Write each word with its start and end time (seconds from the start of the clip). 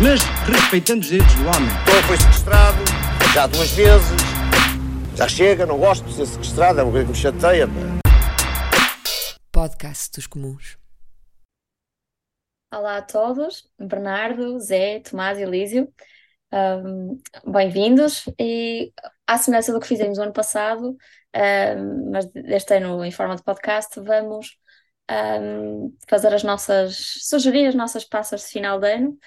mas 0.00 0.20
respeitando 0.46 1.00
os 1.00 1.08
direitos 1.08 1.34
do 1.34 1.42
homem. 1.42 1.68
Então 1.82 2.02
foi 2.06 2.16
sequestrado, 2.16 2.78
já 3.34 3.46
duas 3.46 3.70
vezes. 3.72 4.20
Já 5.16 5.28
chega, 5.28 5.66
não 5.66 5.78
gosto 5.78 6.04
de 6.04 6.14
ser 6.14 6.26
sequestrado, 6.26 6.78
é 6.78 6.82
uma 6.84 6.92
coisa 6.92 7.06
que 7.06 7.12
me 7.12 7.18
chateia. 7.18 7.66
Podcast 9.50 10.12
dos 10.14 10.28
Comuns. 10.28 10.78
Olá 12.72 12.98
a 12.98 13.02
todos, 13.02 13.68
Bernardo, 13.78 14.60
Zé, 14.60 15.00
Tomás 15.00 15.38
e 15.38 15.42
Elísio. 15.42 15.92
Um, 16.52 17.18
Bem-vindos 17.44 18.24
e 18.38 18.92
à 19.26 19.36
semelhança 19.36 19.72
do 19.72 19.80
que 19.80 19.88
fizemos 19.88 20.16
no 20.16 20.24
ano 20.24 20.32
passado, 20.32 20.96
um, 21.34 22.10
mas 22.12 22.26
deste 22.26 22.76
ano 22.76 23.04
em 23.04 23.10
forma 23.10 23.34
de 23.34 23.42
podcast, 23.42 23.98
vamos 24.00 24.56
um, 25.10 25.96
fazer 26.08 26.32
as 26.32 26.44
nossas, 26.44 26.96
sugerir 27.22 27.66
as 27.66 27.74
nossas 27.74 28.04
passas 28.04 28.42
de 28.42 28.46
final 28.48 28.78
de 28.78 28.92
ano. 28.92 29.18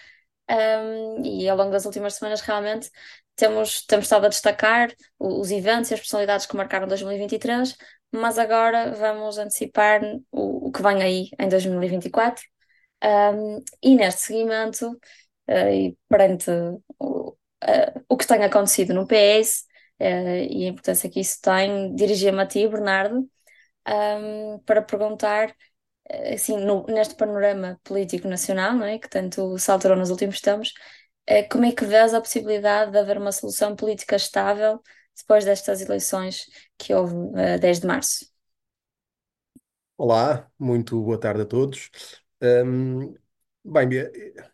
Um, 0.52 1.24
e 1.24 1.48
ao 1.48 1.56
longo 1.56 1.72
das 1.72 1.86
últimas 1.86 2.16
semanas 2.16 2.42
realmente 2.42 2.92
temos, 3.38 3.86
temos 3.86 4.06
estado 4.06 4.26
a 4.26 4.30
destacar 4.30 4.94
os 5.18 5.50
eventos 5.50 5.90
e 5.92 5.94
as 5.94 6.00
personalidades 6.02 6.46
que 6.46 6.58
marcaram 6.58 6.88
2023, 6.88 7.78
mas 8.12 8.38
agora 8.38 8.92
vamos 8.92 9.38
antecipar 9.38 10.02
o, 10.30 10.68
o 10.68 10.72
que 10.72 10.82
vem 10.82 11.02
aí 11.02 11.30
em 11.40 11.48
2024. 11.48 12.44
Um, 13.04 13.64
e 13.82 13.96
neste 13.96 14.22
seguimento, 14.22 14.92
uh, 15.50 15.70
e 15.70 15.98
perante 16.10 16.52
o, 17.00 17.30
uh, 17.30 18.06
o 18.10 18.18
que 18.18 18.28
tem 18.28 18.44
acontecido 18.44 18.94
no 18.94 19.08
PS 19.08 19.66
uh, 20.02 20.04
e 20.50 20.66
a 20.66 20.70
importância 20.70 21.10
que 21.10 21.22
isso 21.22 21.40
tem, 21.42 21.96
dirigi-me 21.96 22.42
a 22.42 22.46
ti, 22.46 22.68
Bernardo, 22.68 23.28
um, 23.88 24.60
para 24.66 24.82
perguntar 24.82 25.56
assim, 26.34 26.58
no, 26.58 26.86
neste 26.88 27.16
panorama 27.16 27.80
político 27.84 28.28
nacional, 28.28 28.74
não 28.74 28.86
é, 28.86 29.00
que 29.00 29.10
tanto 29.10 29.58
se 29.58 29.72
alterou 29.72 29.98
nos 29.98 30.10
últimos 30.10 30.42
tempos, 30.42 30.74
eh, 31.26 31.44
como 31.44 31.66
é 31.66 31.72
que 31.72 31.86
vês 31.86 32.14
a 32.14 32.22
possibilidade 32.22 32.92
de 32.92 32.98
haver 32.98 33.18
uma 33.18 33.32
solução 33.32 33.76
política 33.76 34.16
estável 34.16 34.82
depois 35.18 35.46
destas 35.46 35.82
eleições 35.82 36.46
que 36.78 36.94
houve 36.94 37.16
a 37.40 37.58
10 37.58 37.80
de 37.80 37.88
março? 37.88 38.26
Olá, 39.98 40.50
muito 40.58 41.02
boa 41.02 41.20
tarde 41.20 41.44
a 41.44 41.46
todos. 41.46 41.90
Um, 42.42 43.14
bem, 43.64 43.88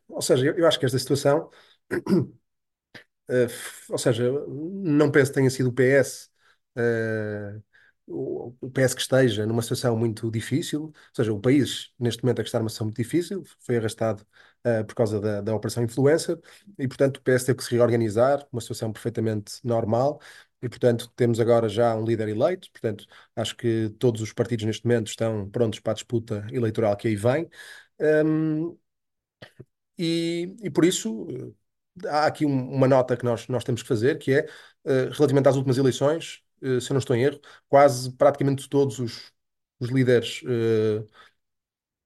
ou 0.09 0.21
seja, 0.21 0.53
eu, 0.57 0.67
acho 0.67 0.77
que 0.77 0.85
esta 0.85 0.99
situação, 0.99 1.49
uh, 1.91 3.47
ou 3.89 3.97
seja, 3.97 4.29
não 4.47 5.09
penso 5.09 5.31
que 5.31 5.35
tenha 5.35 5.49
sido 5.49 5.69
o 5.69 5.73
PS 5.73 6.29
o 8.07 8.69
PS 8.71 8.95
que 8.95 9.01
esteja 9.01 9.45
numa 9.45 9.61
situação 9.61 9.97
muito 9.97 10.31
difícil, 10.31 10.83
ou 10.83 10.93
seja, 11.13 11.33
o 11.33 11.39
país 11.39 11.91
neste 11.99 12.23
momento 12.23 12.39
é 12.39 12.43
que 12.43 12.47
está 12.47 12.59
numa 12.59 12.69
situação 12.69 12.87
muito 12.87 12.97
difícil, 12.97 13.43
foi 13.59 13.77
arrastado 13.77 14.25
uh, 14.65 14.85
por 14.85 14.95
causa 14.95 15.19
da, 15.19 15.41
da 15.41 15.55
Operação 15.55 15.83
Influencer 15.83 16.39
e, 16.79 16.87
portanto, 16.87 17.17
o 17.17 17.21
PS 17.21 17.45
teve 17.45 17.57
que 17.57 17.63
se 17.63 17.71
reorganizar, 17.75 18.47
uma 18.51 18.61
situação 18.61 18.91
perfeitamente 18.93 19.59
normal 19.63 20.19
e, 20.61 20.69
portanto, 20.69 21.11
temos 21.15 21.39
agora 21.39 21.69
já 21.69 21.95
um 21.95 22.03
líder 22.05 22.29
eleito, 22.29 22.71
portanto, 22.71 23.05
acho 23.35 23.55
que 23.55 23.89
todos 23.99 24.21
os 24.21 24.33
partidos 24.33 24.65
neste 24.65 24.85
momento 24.85 25.07
estão 25.07 25.49
prontos 25.49 25.79
para 25.79 25.91
a 25.91 25.95
disputa 25.95 26.47
eleitoral 26.51 26.95
que 26.97 27.07
aí 27.07 27.15
vem. 27.15 27.49
Um, 27.99 28.77
e, 29.97 30.55
e 30.63 30.69
por 30.69 30.85
isso 30.85 31.27
há 32.07 32.25
aqui 32.27 32.45
um, 32.45 32.69
uma 32.71 32.87
nota 32.87 33.17
que 33.17 33.23
nós, 33.25 33.47
nós 33.47 33.63
temos 33.63 33.81
que 33.81 33.87
fazer, 33.87 34.17
que 34.19 34.31
é, 34.33 34.41
uh, 34.85 35.09
relativamente 35.11 35.47
às 35.49 35.55
últimas 35.55 35.77
eleições, 35.77 36.43
se 36.61 36.91
eu 36.91 36.93
não 36.93 36.99
estou 36.99 37.15
em 37.15 37.23
erro, 37.23 37.39
quase 37.67 38.11
praticamente 38.13 38.67
todos 38.69 38.99
os, 38.99 39.31
os 39.79 39.89
líderes 39.89 40.41
uh, 40.43 41.07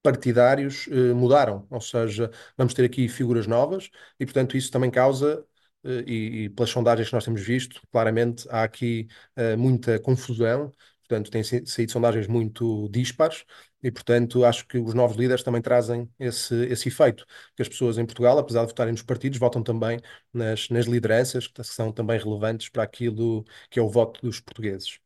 partidários 0.03 0.88
mudaram, 1.16 1.67
ou 1.69 1.79
seja, 1.81 2.31
vamos 2.57 2.73
ter 2.73 2.84
aqui 2.85 3.07
figuras 3.07 3.45
novas 3.47 3.89
e, 4.19 4.25
portanto, 4.25 4.57
isso 4.57 4.72
também 4.72 4.89
causa 4.89 5.45
e, 5.84 6.45
e, 6.45 6.50
pelas 6.50 6.69
sondagens 6.69 7.07
que 7.09 7.13
nós 7.16 7.25
temos 7.25 7.41
visto, 7.41 7.81
claramente 7.91 8.47
há 8.50 8.63
aqui 8.63 9.07
uh, 9.38 9.57
muita 9.57 10.00
confusão, 10.00 10.72
portanto, 11.00 11.29
têm 11.31 11.44
saído 11.44 11.91
sondagens 11.91 12.28
muito 12.28 12.88
dispares 12.89 13.45
e, 13.84 13.92
portanto, 13.92 14.46
acho 14.46 14.68
que 14.68 14.78
os 14.78 14.94
novos 14.94 15.18
líderes 15.18 15.44
também 15.44 15.62
trazem 15.62 16.09
esse, 16.19 16.53
esse 16.66 16.88
efeito, 16.90 17.25
que 17.56 17.62
as 17.62 17.69
pessoas 17.69 17.97
em 17.97 18.06
Portugal, 18.06 18.38
apesar 18.38 18.62
de 18.62 18.68
votarem 18.68 18.92
nos 18.94 19.02
partidos, 19.03 19.40
votam 19.40 19.64
também 19.64 20.00
nas, 20.34 20.69
nas 20.69 20.86
lideranças, 20.86 21.47
que 21.47 21.64
são 21.64 21.92
também 21.92 22.19
relevantes 22.19 22.69
para 22.69 22.84
aquilo 22.84 23.44
que 23.69 23.80
é 23.80 23.81
o 23.81 23.90
voto 23.90 24.22
dos 24.22 24.40
portugueses. 24.40 25.00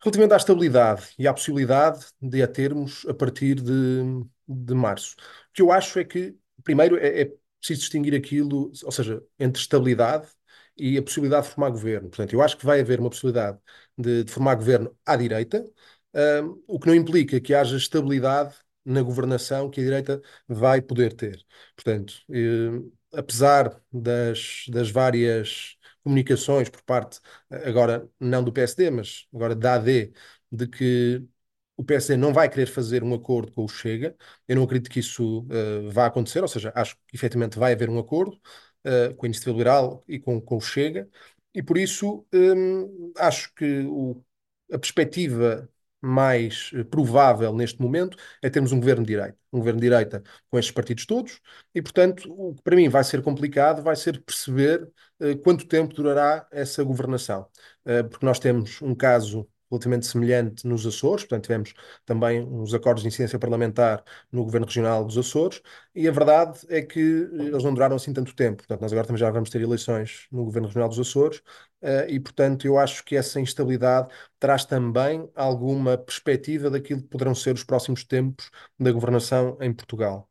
Relativamente 0.00 0.34
à 0.34 0.36
estabilidade 0.36 1.08
e 1.18 1.26
à 1.26 1.34
possibilidade 1.34 2.06
de 2.22 2.42
a 2.42 2.46
termos 2.48 3.04
a 3.08 3.14
partir 3.14 3.56
de, 3.56 4.24
de 4.46 4.74
março, 4.74 5.16
o 5.50 5.52
que 5.52 5.62
eu 5.62 5.72
acho 5.72 5.98
é 5.98 6.04
que, 6.04 6.36
primeiro, 6.62 6.96
é, 6.96 7.22
é 7.22 7.32
preciso 7.58 7.80
distinguir 7.80 8.14
aquilo, 8.14 8.70
ou 8.84 8.92
seja, 8.92 9.22
entre 9.38 9.60
estabilidade 9.60 10.28
e 10.76 10.96
a 10.96 11.02
possibilidade 11.02 11.48
de 11.48 11.54
formar 11.54 11.70
governo. 11.70 12.08
Portanto, 12.08 12.32
eu 12.32 12.40
acho 12.42 12.56
que 12.56 12.64
vai 12.64 12.80
haver 12.80 13.00
uma 13.00 13.10
possibilidade 13.10 13.58
de, 13.96 14.22
de 14.24 14.30
formar 14.32 14.54
governo 14.54 14.96
à 15.04 15.16
direita, 15.16 15.64
o 16.66 16.78
que 16.78 16.86
não 16.86 16.94
implica 16.94 17.40
que 17.40 17.54
haja 17.54 17.76
estabilidade 17.76 18.54
na 18.84 19.02
governação 19.02 19.70
que 19.70 19.80
a 19.80 19.84
direita 19.84 20.22
vai 20.46 20.80
poder 20.80 21.12
ter. 21.12 21.44
Portanto, 21.76 22.14
eh, 22.30 23.18
apesar 23.18 23.80
das, 23.92 24.64
das 24.68 24.90
várias 24.90 25.76
comunicações 26.02 26.68
por 26.70 26.82
parte, 26.82 27.20
agora 27.50 28.08
não 28.18 28.42
do 28.42 28.52
PSD, 28.52 28.90
mas 28.90 29.26
agora 29.34 29.54
da 29.54 29.74
AD, 29.74 30.12
de 30.50 30.66
que 30.66 31.22
o 31.76 31.84
PSD 31.84 32.16
não 32.16 32.32
vai 32.32 32.48
querer 32.48 32.66
fazer 32.66 33.04
um 33.04 33.14
acordo 33.14 33.52
com 33.52 33.64
o 33.64 33.68
Chega. 33.68 34.16
Eu 34.48 34.56
não 34.56 34.64
acredito 34.64 34.90
que 34.90 35.00
isso 35.00 35.42
uh, 35.42 35.90
vá 35.90 36.06
acontecer, 36.06 36.40
ou 36.42 36.48
seja, 36.48 36.72
acho 36.74 36.96
que 37.06 37.14
efetivamente 37.16 37.58
vai 37.58 37.72
haver 37.72 37.88
um 37.90 37.98
acordo 37.98 38.36
uh, 38.86 39.14
com 39.16 39.26
a 39.26 39.28
Iniciativa 39.28 39.52
Liberal 39.52 40.02
e 40.08 40.18
com, 40.18 40.40
com 40.40 40.56
o 40.56 40.60
Chega, 40.60 41.08
e 41.54 41.62
por 41.62 41.76
isso 41.78 42.26
um, 42.32 43.12
acho 43.16 43.52
que 43.54 43.80
o, 43.86 44.22
a 44.72 44.78
perspectiva 44.78 45.68
mais 46.00 46.70
uh, 46.72 46.84
provável 46.84 47.52
neste 47.52 47.80
momento 47.80 48.16
é 48.42 48.50
termos 48.50 48.72
um 48.72 48.78
governo 48.78 49.04
de 49.04 49.12
direita, 49.14 49.38
um 49.52 49.58
governo 49.58 49.80
de 49.80 49.86
direita 49.86 50.22
com 50.50 50.58
estes 50.58 50.72
partidos 50.72 51.06
todos, 51.06 51.40
e 51.74 51.82
portanto 51.82 52.32
o 52.32 52.54
que 52.54 52.62
para 52.62 52.76
mim 52.76 52.88
vai 52.88 53.04
ser 53.04 53.22
complicado 53.22 53.82
vai 53.82 53.96
ser 53.96 54.20
perceber 54.22 54.88
quanto 55.42 55.66
tempo 55.66 55.92
durará 55.94 56.46
essa 56.52 56.84
governação, 56.84 57.48
porque 58.08 58.24
nós 58.24 58.38
temos 58.38 58.80
um 58.80 58.94
caso 58.94 59.48
relativamente 59.70 60.06
semelhante 60.06 60.66
nos 60.66 60.86
Açores, 60.86 61.24
portanto 61.24 61.44
tivemos 61.44 61.74
também 62.04 62.40
uns 62.42 62.74
acordos 62.74 63.02
de 63.02 63.08
incidência 63.08 63.38
parlamentar 63.38 64.02
no 64.32 64.44
Governo 64.44 64.66
Regional 64.66 65.04
dos 65.04 65.18
Açores, 65.18 65.60
e 65.94 66.08
a 66.08 66.12
verdade 66.12 66.60
é 66.68 66.82
que 66.82 67.00
eh, 67.00 67.44
eles 67.46 67.64
não 67.64 67.74
duraram 67.74 67.96
assim 67.96 68.12
tanto 68.12 68.34
tempo, 68.34 68.58
portanto 68.58 68.80
nós 68.80 68.92
agora 68.92 69.06
também 69.06 69.20
já 69.20 69.30
vamos 69.30 69.50
ter 69.50 69.60
eleições 69.60 70.26
no 70.30 70.44
Governo 70.44 70.68
Regional 70.68 70.88
dos 70.88 70.98
Açores, 70.98 71.38
uh, 71.82 72.08
e 72.08 72.18
portanto 72.20 72.66
eu 72.66 72.78
acho 72.78 73.04
que 73.04 73.16
essa 73.16 73.40
instabilidade 73.40 74.08
traz 74.38 74.64
também 74.64 75.30
alguma 75.34 75.96
perspectiva 75.98 76.70
daquilo 76.70 77.02
que 77.02 77.08
poderão 77.08 77.34
ser 77.34 77.54
os 77.54 77.64
próximos 77.64 78.04
tempos 78.04 78.50
da 78.78 78.92
governação 78.92 79.56
em 79.60 79.72
Portugal. 79.72 80.28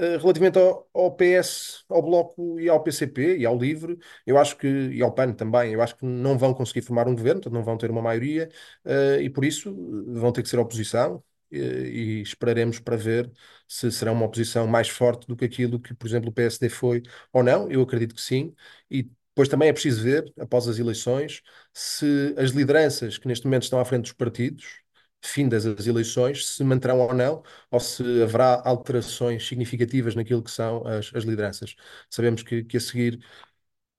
Eh, 0.00 0.16
relativamente 0.16 0.56
ao, 0.58 0.88
ao, 0.94 1.16
PS, 1.16 1.84
ao 1.88 2.00
Bloco 2.00 2.60
e 2.60 2.68
ao 2.68 2.80
PCP 2.82 3.38
e 3.38 3.44
ao 3.44 3.58
LIVRE, 3.58 3.98
eu 4.24 4.38
acho 4.38 4.56
que, 4.56 4.66
e 4.68 5.02
ao 5.02 5.12
PAN 5.12 5.32
também, 5.32 5.72
eu 5.72 5.82
acho 5.82 5.96
que 5.96 6.06
não 6.06 6.38
vão 6.38 6.54
conseguir 6.54 6.82
formar 6.82 7.08
um 7.08 7.16
governo, 7.16 7.40
não 7.50 7.64
vão 7.64 7.76
ter 7.76 7.90
uma 7.90 8.00
maioria, 8.00 8.48
uh, 8.84 9.20
e 9.20 9.28
por 9.28 9.44
isso 9.44 9.74
vão 10.06 10.30
ter 10.30 10.42
que 10.44 10.48
ser 10.48 10.58
oposição, 10.60 11.16
uh, 11.16 11.56
e 11.56 12.22
esperaremos 12.22 12.78
para 12.78 12.96
ver 12.96 13.28
se 13.66 13.90
será 13.90 14.12
uma 14.12 14.24
oposição 14.26 14.68
mais 14.68 14.88
forte 14.88 15.26
do 15.26 15.34
que 15.36 15.44
aquilo 15.44 15.80
que, 15.80 15.92
por 15.94 16.06
exemplo, 16.06 16.30
o 16.30 16.32
PSD 16.32 16.68
foi 16.68 17.02
ou 17.32 17.42
não. 17.42 17.68
Eu 17.70 17.82
acredito 17.82 18.14
que 18.14 18.20
sim, 18.20 18.54
e 18.88 19.02
depois 19.02 19.48
também 19.48 19.68
é 19.68 19.72
preciso 19.72 20.02
ver, 20.02 20.32
após 20.38 20.68
as 20.68 20.78
eleições, 20.78 21.42
se 21.72 22.34
as 22.38 22.50
lideranças 22.50 23.18
que 23.18 23.26
neste 23.26 23.46
momento 23.46 23.64
estão 23.64 23.80
à 23.80 23.84
frente 23.84 24.02
dos 24.02 24.12
partidos 24.12 24.82
findas 25.22 25.66
as 25.66 25.86
eleições, 25.86 26.46
se 26.46 26.64
manterão 26.64 26.98
ou 27.00 27.14
não, 27.14 27.42
ou 27.70 27.80
se 27.80 28.02
haverá 28.22 28.62
alterações 28.64 29.46
significativas 29.46 30.14
naquilo 30.14 30.42
que 30.42 30.50
são 30.50 30.86
as, 30.86 31.12
as 31.14 31.24
lideranças. 31.24 31.74
Sabemos 32.08 32.42
que, 32.42 32.64
que 32.64 32.76
a 32.76 32.80
seguir 32.80 33.24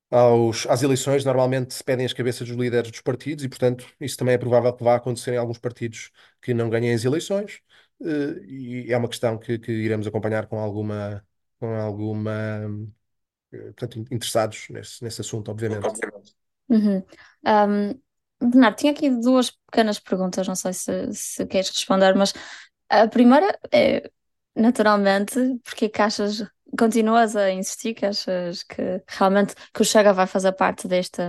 aos, 0.09 0.65
às 0.67 0.81
eleições 0.81 1.23
normalmente 1.23 1.73
se 1.73 1.83
pedem 1.83 2.05
as 2.05 2.13
cabeças 2.13 2.47
dos 2.47 2.57
líderes 2.57 2.91
dos 2.91 3.01
partidos 3.01 3.43
e, 3.43 3.49
portanto, 3.49 3.85
isso 3.99 4.17
também 4.17 4.33
é 4.33 4.37
provável 4.37 4.73
que 4.73 4.83
vá 4.83 4.95
acontecer 4.95 5.33
em 5.33 5.37
alguns 5.37 5.59
partidos 5.59 6.11
que 6.41 6.53
não 6.53 6.69
ganhem 6.69 6.93
as 6.93 7.05
eleições 7.05 7.61
eh, 8.01 8.41
e 8.47 8.93
é 8.93 8.97
uma 8.97 9.09
questão 9.09 9.37
que, 9.37 9.59
que 9.59 9.71
iremos 9.71 10.07
acompanhar 10.07 10.47
com 10.47 10.57
alguma, 10.59 11.23
com 11.59 11.75
alguma 11.75 12.67
portanto, 13.51 13.99
interessados 14.11 14.67
nesse, 14.69 15.03
nesse 15.03 15.21
assunto, 15.21 15.51
obviamente. 15.51 15.87
Uhum. 16.69 17.03
Um, 17.45 18.01
Bernardo, 18.41 18.75
tinha 18.77 18.91
aqui 18.91 19.09
duas 19.09 19.51
pequenas 19.51 19.99
perguntas, 19.99 20.47
não 20.47 20.55
sei 20.55 20.73
se, 20.73 21.13
se 21.13 21.45
queres 21.45 21.69
responder, 21.69 22.15
mas 22.15 22.33
a 22.89 23.07
primeira 23.07 23.57
é, 23.71 24.09
naturalmente, 24.55 25.35
porque 25.63 25.85
é 25.85 25.89
que 25.89 26.01
achas, 26.01 26.45
continuas 26.77 27.35
a 27.35 27.51
insistir 27.51 27.93
que 27.93 28.05
achas 28.05 28.63
que 28.63 29.03
realmente 29.07 29.55
que 29.73 29.81
o 29.81 29.85
Chega 29.85 30.13
vai 30.13 30.27
fazer 30.27 30.53
parte 30.53 30.87
deste, 30.87 31.21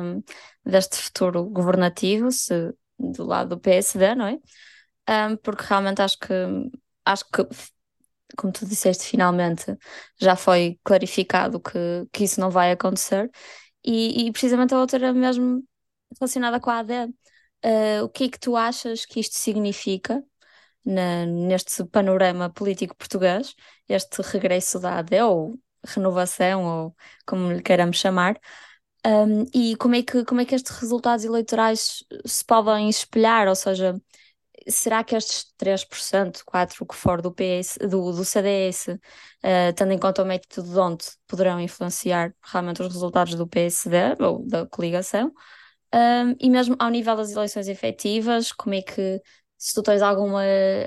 deste 0.64 0.96
futuro 0.96 1.44
governativo, 1.44 2.30
se 2.30 2.72
do 2.98 3.24
lado 3.24 3.50
do 3.50 3.60
PSD, 3.60 4.14
não 4.14 4.26
é? 4.26 4.38
Um, 5.08 5.36
porque 5.36 5.64
realmente 5.66 6.02
acho 6.02 6.18
que 6.18 6.34
acho 7.04 7.24
que 7.32 7.42
como 8.36 8.52
tu 8.52 8.66
disseste, 8.66 9.04
finalmente 9.04 9.76
já 10.20 10.36
foi 10.36 10.78
clarificado 10.84 11.60
que, 11.60 12.06
que 12.12 12.24
isso 12.24 12.40
não 12.40 12.50
vai 12.50 12.72
acontecer. 12.72 13.30
E, 13.84 14.26
e 14.26 14.32
precisamente 14.32 14.74
a 14.74 14.78
outra 14.80 14.98
era 14.98 15.12
mesmo 15.12 15.64
relacionada 16.18 16.60
com 16.60 16.70
a 16.70 16.78
AD. 16.78 16.92
Uh, 17.64 18.04
o 18.04 18.08
que 18.08 18.24
é 18.24 18.28
que 18.30 18.38
tu 18.38 18.56
achas 18.56 19.04
que 19.04 19.20
isto 19.20 19.36
significa 19.36 20.22
na, 20.84 21.26
neste 21.26 21.84
panorama 21.84 22.50
político 22.50 22.96
português, 22.96 23.54
este 23.88 24.22
regresso 24.22 24.80
da 24.80 24.98
AD, 24.98 25.20
ou 25.22 25.58
renovação, 25.86 26.64
ou 26.64 26.96
como 27.26 27.52
lhe 27.52 27.62
queiramos 27.62 27.98
chamar, 27.98 28.38
um, 29.06 29.46
e 29.54 29.76
como 29.76 29.94
é, 29.94 30.02
que, 30.02 30.24
como 30.24 30.40
é 30.40 30.44
que 30.44 30.54
estes 30.54 30.76
resultados 30.78 31.24
eleitorais 31.24 32.04
se 32.26 32.44
podem 32.44 32.88
espelhar, 32.88 33.48
ou 33.48 33.54
seja, 33.54 33.94
será 34.68 35.02
que 35.04 35.16
estes 35.16 35.46
3%, 35.58 36.42
4% 36.44 36.86
que 36.86 36.94
for 36.94 37.22
do, 37.22 37.32
PS, 37.32 37.78
do, 37.88 38.12
do 38.12 38.24
CDS, 38.24 38.88
uh, 38.88 39.72
tendo 39.74 39.92
em 39.92 39.98
conta 39.98 40.22
o 40.22 40.26
método 40.26 40.70
de 40.70 40.78
onde 40.78 41.04
poderão 41.26 41.60
influenciar 41.60 42.34
realmente 42.42 42.82
os 42.82 42.92
resultados 42.92 43.34
do 43.34 43.46
PSD 43.46 43.96
ou 44.20 44.46
da 44.46 44.66
coligação? 44.66 45.32
Um, 45.92 46.36
e 46.38 46.48
mesmo 46.48 46.76
ao 46.78 46.88
nível 46.88 47.16
das 47.16 47.32
eleições 47.32 47.68
efetivas, 47.68 48.52
como 48.52 48.74
é 48.74 48.82
que, 48.82 49.20
se 49.58 49.74
tu 49.74 49.82
tens 49.82 50.02
alguma, 50.02 50.42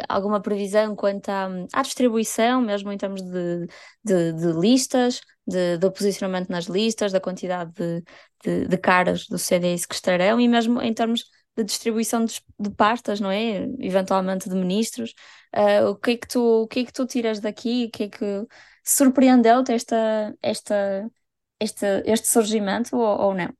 alguma 0.07 0.41
previsão 0.41 0.95
quanto 0.95 1.29
à, 1.29 1.49
à 1.73 1.81
distribuição, 1.81 2.61
mesmo 2.61 2.91
em 2.91 2.97
termos 2.97 3.21
de, 3.21 3.67
de, 4.03 4.33
de 4.33 4.51
listas, 4.53 5.21
de, 5.45 5.77
de, 5.77 5.91
posicionamento 5.91 6.49
nas 6.49 6.65
listas, 6.65 7.11
da 7.11 7.19
quantidade 7.19 7.71
de, 7.73 8.03
de, 8.43 8.67
de 8.67 8.77
caras 8.77 9.27
do 9.27 9.37
CDS 9.37 9.85
que 9.85 9.95
estarão, 9.95 10.39
e 10.39 10.47
mesmo 10.47 10.81
em 10.81 10.93
termos 10.93 11.25
de 11.55 11.63
distribuição 11.63 12.25
de, 12.25 12.41
de 12.59 12.69
pastas, 12.71 13.19
não 13.19 13.29
é? 13.31 13.67
Eventualmente 13.79 14.49
de 14.49 14.55
ministros. 14.55 15.13
Uh, 15.55 15.89
o 15.89 15.95
que 15.95 16.11
é 16.11 16.17
que 16.17 16.27
tu, 16.27 16.63
o 16.63 16.67
que 16.67 16.79
é 16.79 16.85
que 16.85 16.93
tu 16.93 17.05
tiras 17.05 17.39
daqui? 17.39 17.85
O 17.85 17.91
que 17.91 18.03
é 18.03 18.09
que 18.09 18.47
surpreendeu-te 18.83 19.71
esta, 19.71 20.35
esta, 20.41 21.09
este, 21.59 21.85
este 22.05 22.27
surgimento 22.27 22.97
ou, 22.97 23.27
ou 23.27 23.33
não? 23.35 23.53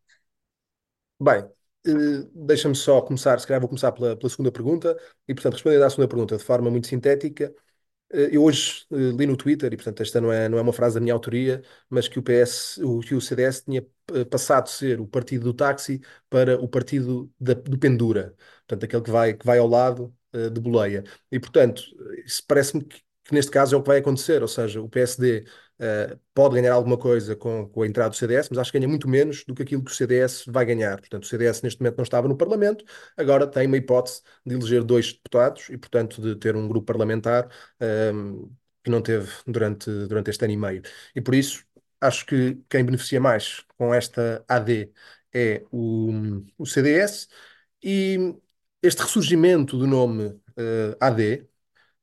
Bem, 1.24 1.42
uh, 1.88 2.46
deixa-me 2.46 2.76
só 2.76 3.02
começar, 3.02 3.40
se 3.40 3.48
calhar 3.48 3.62
vou 3.62 3.70
começar 3.70 3.92
pela, 3.94 4.16
pela 4.18 4.30
segunda 4.30 4.52
pergunta, 4.52 4.98
e 5.26 5.34
portanto, 5.34 5.54
respondendo 5.54 5.84
à 5.84 5.90
segunda 5.90 6.08
pergunta 6.10 6.36
de 6.38 6.44
forma 6.44 6.70
muito 6.70 6.88
sintética, 6.88 7.54
eh, 8.12 8.30
eu 8.34 8.44
hoje 8.44 8.86
uh, 8.92 9.12
li 9.18 9.26
no 9.28 9.38
Twitter, 9.38 9.74
e 9.74 9.78
portanto 9.78 10.02
esta 10.04 10.22
não 10.22 10.32
é, 10.32 10.50
não 10.50 10.58
é 10.58 10.62
uma 10.62 10.74
frase 10.74 10.96
da 10.96 11.02
minha 11.02 11.14
autoria, 11.14 11.64
mas 11.90 12.08
que 12.08 12.20
o 12.20 12.24
PS, 12.24 12.84
o, 12.84 13.00
que 13.02 13.16
o 13.16 13.22
CDS 13.22 13.64
tinha 13.66 13.86
passado 14.30 14.66
de 14.66 14.72
ser 14.72 15.02
o 15.02 15.08
partido 15.08 15.46
do 15.46 15.54
táxi 15.54 16.02
para 16.30 16.60
o 16.62 16.68
partido 16.68 17.32
da, 17.40 17.54
do 17.56 17.80
pendura, 17.80 18.36
portanto 18.68 18.86
aquele 18.86 19.04
que 19.04 19.12
vai, 19.12 19.34
que 19.36 19.46
vai 19.46 19.60
ao 19.60 19.68
lado 19.68 20.16
de 20.54 20.60
boleia. 20.62 21.04
E 21.32 21.40
portanto, 21.40 21.84
parece-me 22.48 22.84
que, 22.84 23.02
que 23.24 23.34
neste 23.34 23.52
caso 23.52 23.76
é 23.76 23.78
o 23.78 23.82
que 23.82 23.88
vai 23.88 24.00
acontecer, 24.00 24.42
ou 24.42 24.48
seja, 24.48 24.82
o 24.82 24.90
PSD 24.90 25.46
Uh, 25.80 26.18
pode 26.36 26.54
ganhar 26.56 26.72
alguma 26.74 26.98
coisa 26.98 27.36
com, 27.36 27.68
com, 27.68 27.82
a 27.82 27.88
entrada 27.88 28.12
do 28.12 28.16
CDS, 28.16 28.48
mas 28.50 28.60
acho 28.60 28.72
que 28.72 28.78
ganha 28.78 28.88
muito 28.88 29.10
menos 29.10 29.44
do 29.44 29.56
que 29.56 29.64
aquilo 29.64 29.84
que 29.84 29.92
o 29.92 29.94
CDS 29.94 30.46
vai 30.48 30.64
ganhar. 30.66 31.00
Portanto, 31.00 31.24
o 31.24 31.28
CDS 31.28 31.62
neste 31.64 31.82
momento 31.82 31.98
não 31.98 32.04
estava 32.04 32.28
no 32.28 32.38
Parlamento, 32.38 32.86
agora 33.18 33.48
tem 33.48 33.68
uma 33.68 33.76
hipótese 33.76 34.22
de 34.46 34.54
eleger 34.54 34.84
dois 34.84 35.14
deputados 35.14 35.70
e, 35.70 35.78
portanto, 35.78 36.22
de 36.22 36.36
ter 36.36 36.56
um 36.56 36.68
grupo 36.68 36.86
parlamentar 36.86 37.50
um, 37.82 37.86
ehm, 37.86 38.52
que 38.84 38.90
não 38.92 39.02
teve 39.02 39.30
durante, 39.48 39.90
durante 40.08 40.30
este 40.30 40.44
ano 40.46 40.54
e 40.54 40.58
meio. 40.58 40.82
E 41.16 41.22
por 41.22 41.34
isso, 41.36 41.66
acho 42.00 42.26
que 42.26 42.56
quem 42.70 42.86
beneficia 42.86 43.20
mais 43.20 43.66
com 43.78 43.94
esta 43.94 44.44
AD 44.48 44.92
é 45.34 45.66
o, 45.72 46.12
o 46.58 46.66
CDS 46.66 47.28
e 47.84 48.36
este 48.82 49.02
ressurgimento 49.02 49.78
do 49.78 49.88
nome 49.88 50.26
uh, 50.28 50.42
eh, 50.58 50.98
AD, 51.00 51.48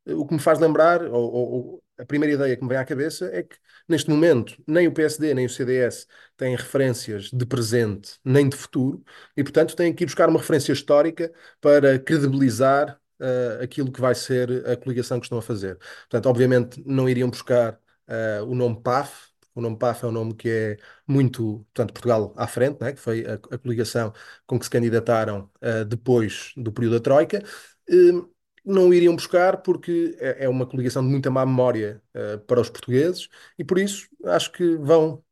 o 0.07 0.27
que 0.27 0.35
me 0.35 0.41
faz 0.41 0.59
lembrar, 0.59 1.03
ou, 1.05 1.33
ou 1.33 1.83
a 1.99 2.05
primeira 2.05 2.35
ideia 2.35 2.57
que 2.57 2.63
me 2.63 2.69
vem 2.69 2.79
à 2.79 2.85
cabeça 2.85 3.27
é 3.33 3.43
que, 3.43 3.57
neste 3.89 4.09
momento, 4.09 4.57
nem 4.67 4.89
o 4.89 4.93
PSD 4.93 5.35
nem 5.35 5.47
o 5.47 5.51
CDS 5.51 6.07
têm 6.37 6.57
referências 6.57 7.31
de 7.31 7.45
presente 7.45 8.19
nem 8.25 8.49
de 8.49 8.57
futuro 8.57 9.05
e, 9.37 9.43
portanto, 9.43 9.77
têm 9.77 9.93
que 9.95 10.05
ir 10.05 10.07
buscar 10.07 10.29
uma 10.29 10.39
referência 10.39 10.73
histórica 10.73 11.31
para 11.61 11.99
credibilizar 11.99 12.99
uh, 13.21 13.63
aquilo 13.63 13.93
que 13.93 14.01
vai 14.01 14.15
ser 14.15 14.67
a 14.67 14.77
coligação 14.77 15.21
que 15.21 15.27
estão 15.27 15.39
a 15.39 15.43
fazer. 15.43 15.77
Portanto, 16.09 16.27
obviamente, 16.27 16.83
não 16.87 17.09
iriam 17.09 17.29
buscar 17.29 17.75
uh, 18.09 18.45
o 18.47 18.55
nome 18.55 18.81
PAF, 18.83 19.31
o 19.55 19.61
nome 19.61 19.77
PAF 19.77 20.05
é 20.05 20.09
um 20.09 20.13
nome 20.13 20.35
que 20.35 20.49
é 20.49 20.77
muito, 21.07 21.67
portanto, 21.75 21.93
Portugal 21.93 22.33
à 22.37 22.47
frente, 22.47 22.81
né? 22.81 22.93
que 22.93 23.01
foi 23.01 23.27
a, 23.27 23.35
a 23.35 23.59
coligação 23.59 24.13
com 24.47 24.59
que 24.59 24.65
se 24.65 24.71
candidataram 24.71 25.51
uh, 25.63 25.85
depois 25.85 26.53
do 26.57 26.73
período 26.73 26.95
da 26.95 27.01
Troika. 27.01 27.43
Uh, 27.91 28.31
não 28.71 28.93
iriam 28.93 29.15
buscar 29.15 29.59
porque 29.63 30.17
é, 30.19 30.45
é 30.45 30.49
uma 30.49 30.67
coligação 30.67 31.03
de 31.03 31.09
muita 31.09 31.31
má 31.31 31.45
memória 31.47 32.03
uh, 32.15 32.39
para 32.41 32.61
os 32.61 32.71
portugueses 32.71 33.29
e 33.59 33.65
por 33.65 33.79
isso 33.79 34.09
acho 34.25 34.53
que 34.53 34.77
vão 34.77 35.23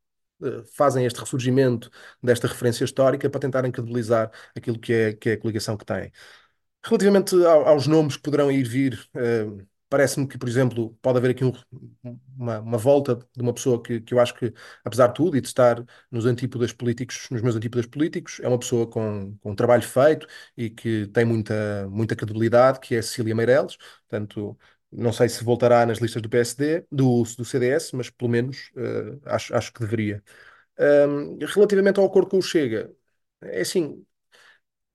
uh, 0.41 0.63
fazem 0.75 1.05
este 1.05 1.19
ressurgimento 1.19 1.89
desta 2.21 2.47
referência 2.47 2.83
histórica 2.83 3.29
para 3.29 3.39
tentarem 3.39 3.71
credibilizar 3.71 4.31
aquilo 4.55 4.79
que 4.79 4.93
é, 4.93 5.13
que 5.13 5.29
é 5.31 5.33
a 5.33 5.37
coligação 5.39 5.77
que 5.77 5.85
têm. 5.85 6.11
Relativamente 6.83 7.35
ao, 7.45 7.67
aos 7.67 7.87
nomes 7.87 8.15
que 8.17 8.23
poderão 8.23 8.51
ir 8.51 8.63
vir, 8.67 9.09
uh, 9.15 9.67
Parece-me 9.89 10.27
que, 10.27 10.37
por 10.37 10.47
exemplo, 10.47 10.95
pode 11.01 11.17
haver 11.17 11.31
aqui 11.31 11.43
um, 11.43 11.51
uma, 12.37 12.59
uma, 12.59 12.77
volta 12.77 13.15
de 13.35 13.41
uma 13.41 13.53
pessoa 13.53 13.81
que, 13.81 13.99
que 14.01 14.13
eu 14.13 14.19
acho 14.19 14.33
que, 14.35 14.53
apesar 14.83 15.07
de 15.07 15.15
tudo 15.15 15.35
e 15.37 15.41
de 15.41 15.47
estar 15.47 15.83
nos 16.11 16.25
antípodas 16.25 16.71
políticos, 16.71 17.27
nos 17.31 17.41
meus 17.41 17.55
antípodas 17.55 17.85
políticos, 17.87 18.39
é 18.41 18.47
uma 18.47 18.59
pessoa 18.59 18.87
com, 18.87 19.35
com 19.41 19.51
um 19.51 19.55
trabalho 19.55 19.81
feito 19.83 20.27
e 20.55 20.69
que 20.69 21.07
tem 21.07 21.25
muita, 21.25 21.87
muita 21.89 22.15
credibilidade, 22.15 22.79
que 22.79 22.95
é 22.95 23.01
Cecília 23.01 23.35
Meirelles. 23.35 23.77
Portanto, 24.07 24.57
não 24.91 25.11
sei 25.13 25.29
se 25.29 25.43
voltará 25.43 25.85
nas 25.85 25.99
listas 25.99 26.21
do 26.21 26.29
PSD, 26.29 26.85
do, 26.91 27.23
do 27.23 27.45
CDS, 27.45 27.95
mas 27.95 28.09
pelo 28.09 28.29
menos 28.31 28.71
uh, 28.75 29.19
acho, 29.25 29.55
acho 29.55 29.73
que 29.73 29.79
deveria. 29.79 30.23
Um, 30.79 31.37
relativamente 31.45 31.99
ao 31.99 32.05
acordo 32.05 32.29
com 32.29 32.37
o 32.39 32.41
Chega, 32.41 32.93
é 33.41 33.61
assim, 33.61 34.05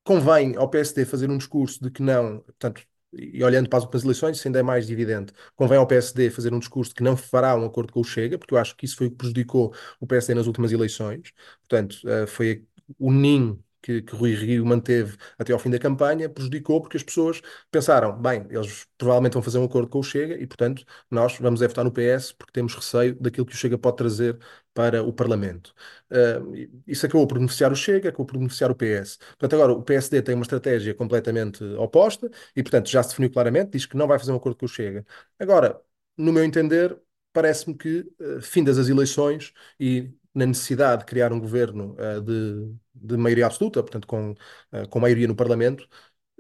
convém 0.05 0.57
ao 0.57 0.69
PSD 0.71 1.05
fazer 1.05 1.31
um 1.31 1.39
discurso 1.39 1.83
de 1.83 1.91
que 1.91 2.03
não, 2.03 2.41
portanto, 2.41 2.83
e 3.19 3.43
olhando 3.43 3.69
para 3.69 3.79
as 3.79 3.85
últimas 3.85 4.05
eleições, 4.05 4.37
isso 4.39 4.49
ainda 4.49 4.61
é 4.61 4.63
mais 4.63 4.91
evidente. 4.91 5.33
Convém 5.57 5.79
ao 5.79 5.87
PSD 5.87 6.31
fazer 6.31 6.53
um 6.53 6.59
discurso 6.59 6.95
que 6.95 7.03
não 7.03 7.17
fará 7.17 7.57
um 7.57 7.65
acordo 7.65 7.93
com 7.93 8.01
o 8.01 8.05
Chega, 8.05 8.39
porque 8.39 8.55
eu 8.55 8.59
acho 8.59 8.77
que 8.77 8.85
isso 8.85 8.97
foi 8.97 9.07
o 9.07 9.11
que 9.11 9.17
prejudicou 9.17 9.75
o 10.01 10.07
PSD 10.07 10.35
nas 10.35 10.47
últimas 10.47 10.73
eleições. 10.73 11.33
Portanto, 11.69 11.97
uh, 12.05 12.27
foi 12.27 12.65
o 12.99 13.13
ninho 13.13 13.64
que, 13.85 14.01
que 14.01 14.17
Rui 14.17 14.35
Rio 14.35 14.65
manteve 14.65 15.17
até 15.39 15.53
ao 15.53 15.59
fim 15.59 15.69
da 15.69 15.79
campanha, 15.79 16.29
prejudicou 16.29 16.81
porque 16.81 16.97
as 16.97 17.03
pessoas 17.03 17.43
pensaram, 17.71 18.17
bem, 18.19 18.47
eles 18.49 18.87
provavelmente 18.97 19.35
vão 19.35 19.43
fazer 19.43 19.59
um 19.59 19.65
acordo 19.65 19.89
com 19.91 19.99
o 19.99 20.03
Chega 20.03 20.35
e, 20.41 20.47
portanto, 20.47 20.85
nós 21.11 21.37
vamos 21.39 21.61
é 21.61 21.69
votar 21.69 21.85
no 21.85 21.93
PS 21.93 22.33
porque 22.33 22.53
temos 22.53 22.75
receio 22.75 23.15
daquilo 23.21 23.45
que 23.45 23.53
o 23.53 23.57
Chega 23.57 23.77
pode 23.77 23.99
trazer 23.99 24.39
para 24.73 25.03
o 25.03 25.13
Parlamento. 25.13 25.75
Uh, 26.11 26.83
isso 26.87 27.05
acabou 27.05 27.27
por 27.27 27.37
beneficiar 27.39 27.71
o 27.73 27.77
Chega, 27.77 28.09
acabou 28.09 28.25
por 28.27 28.39
beneficiar 28.39 28.71
o 28.71 28.75
PS. 28.75 29.19
Portanto, 29.39 29.55
agora 29.55 29.73
o 29.73 29.83
PSD 29.83 30.23
tem 30.23 30.35
uma 30.35 30.43
estratégia 30.43 30.95
completamente 30.95 31.63
oposta 31.77 32.31
e, 32.57 32.63
portanto, 32.63 32.89
já 32.89 33.03
se 33.03 33.11
definiu 33.11 33.31
claramente, 33.31 33.73
diz 33.73 33.85
que 33.87 33.97
não 33.99 34.07
vai 34.09 34.19
fazer 34.19 34.33
um 34.33 34.37
acordo 34.37 34.57
com 34.57 34.65
o 34.65 34.69
Chega. 34.69 35.05
Agora, 35.39 35.79
no 36.17 36.33
meu 36.33 36.43
entender, 36.43 36.99
parece-me 37.35 37.77
que, 37.77 38.01
uh, 38.21 38.41
findas 38.41 38.79
as 38.79 38.89
eleições 38.89 39.53
e 39.79 40.11
na 40.35 40.47
necessidade 40.47 41.01
de 41.01 41.07
criar 41.07 41.33
um 41.33 41.41
governo 41.41 41.95
uh, 41.95 42.21
de, 42.21 42.75
de, 42.95 43.17
maioria 43.17 43.47
absoluta, 43.47 43.83
portanto, 43.83 44.07
com, 44.07 44.33
uh, 44.33 44.89
com 44.89 45.01
maioria 45.01 45.29
no 45.29 45.37
Parlamento, 45.37 45.89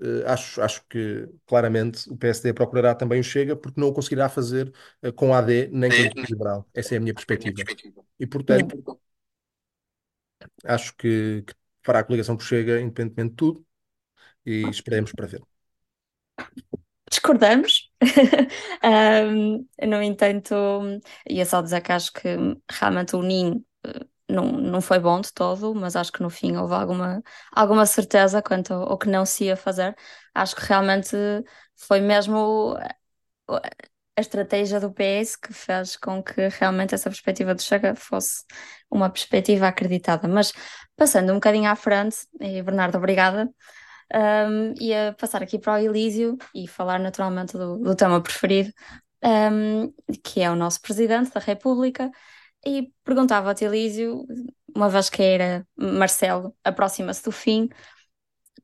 uh, 0.00 0.26
acho, 0.26 0.60
acho 0.60 0.84
que 0.88 1.28
claramente 1.46 2.10
o 2.10 2.16
PSD 2.16 2.52
procurará 2.52 2.94
também 2.94 3.20
o 3.20 3.24
Chega, 3.24 3.56
porque 3.56 3.80
não 3.80 3.88
o 3.88 3.92
conseguirá 3.92 4.28
fazer 4.28 4.72
com 5.14 5.34
AD 5.34 5.68
nem 5.72 5.90
com 5.90 6.20
o 6.20 6.24
Liberal. 6.24 6.68
Essa 6.74 6.94
é 6.94 6.98
a 6.98 7.00
minha 7.00 7.14
perspectiva. 7.14 7.62
E, 8.18 8.26
portanto, 8.26 9.00
acho 10.64 10.96
que, 10.96 11.42
que 11.46 11.54
fará 11.82 12.00
a 12.00 12.04
coligação 12.04 12.36
com 12.36 12.42
o 12.42 12.44
Chega, 12.44 12.80
independentemente 12.80 13.30
de 13.30 13.36
tudo, 13.36 13.66
e 14.44 14.68
esperemos 14.68 15.12
para 15.12 15.26
ver 15.26 15.42
discordamos. 17.24 17.90
um, 18.84 19.66
no 19.86 20.02
entanto, 20.02 20.54
ia 21.28 21.46
só 21.46 21.62
dizer 21.62 21.80
que 21.80 21.92
acho 21.92 22.12
que 22.12 22.28
realmente 22.70 23.16
o 23.16 23.22
Ninho 23.22 23.64
não, 24.28 24.52
não 24.52 24.80
foi 24.80 24.98
bom 24.98 25.20
de 25.20 25.32
todo, 25.32 25.74
mas 25.74 25.96
acho 25.96 26.12
que 26.12 26.22
no 26.22 26.30
fim 26.30 26.56
houve 26.56 26.74
alguma, 26.74 27.22
alguma 27.52 27.86
certeza 27.86 28.42
quanto 28.42 28.72
ao, 28.74 28.92
ao 28.92 28.98
que 28.98 29.08
não 29.08 29.26
se 29.26 29.44
ia 29.44 29.56
fazer. 29.56 29.96
Acho 30.34 30.56
que 30.56 30.62
realmente 30.66 31.16
foi 31.76 32.00
mesmo 32.00 32.76
a 34.16 34.20
estratégia 34.20 34.80
do 34.80 34.92
PS 34.92 35.36
que 35.36 35.52
fez 35.52 35.96
com 35.96 36.22
que 36.22 36.48
realmente 36.48 36.94
essa 36.94 37.10
perspectiva 37.10 37.54
do 37.54 37.62
Chega 37.62 37.94
fosse 37.94 38.44
uma 38.90 39.10
perspectiva 39.10 39.68
acreditada. 39.68 40.28
Mas 40.28 40.52
passando 40.96 41.30
um 41.32 41.34
bocadinho 41.36 41.68
à 41.70 41.76
frente, 41.76 42.18
e 42.40 42.62
Bernardo, 42.62 42.96
obrigada, 42.96 43.50
um, 44.14 44.74
ia 44.80 45.14
passar 45.18 45.42
aqui 45.42 45.58
para 45.58 45.74
o 45.74 45.78
Elísio 45.78 46.36
e 46.54 46.68
falar 46.68 46.98
naturalmente 47.00 47.54
do, 47.54 47.78
do 47.78 47.96
tema 47.96 48.22
preferido, 48.22 48.72
um, 49.24 49.92
que 50.22 50.40
é 50.40 50.50
o 50.50 50.56
nosso 50.56 50.80
Presidente 50.80 51.32
da 51.32 51.40
República, 51.40 52.10
e 52.66 52.92
perguntava-te, 53.04 53.64
Elísio, 53.64 54.24
uma 54.74 54.88
vez 54.88 55.08
que 55.08 55.22
era 55.22 55.66
Marcelo, 55.76 56.54
aproxima-se 56.64 57.24
do 57.24 57.32
fim, 57.32 57.68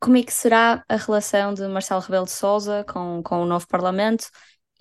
como 0.01 0.17
é 0.17 0.23
que 0.23 0.33
será 0.33 0.83
a 0.89 0.97
relação 0.97 1.53
de 1.53 1.67
Marcelo 1.69 2.01
Rebelo 2.01 2.25
de 2.25 2.33
Sousa 2.33 2.85
com, 2.85 3.23
com 3.23 3.43
o 3.43 3.47
novo 3.47 3.67
Parlamento 3.69 4.27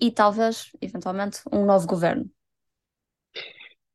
e 0.00 0.10
talvez, 0.10 0.70
eventualmente, 0.80 1.40
um 1.52 1.64
novo 1.64 1.86
governo? 1.86 2.28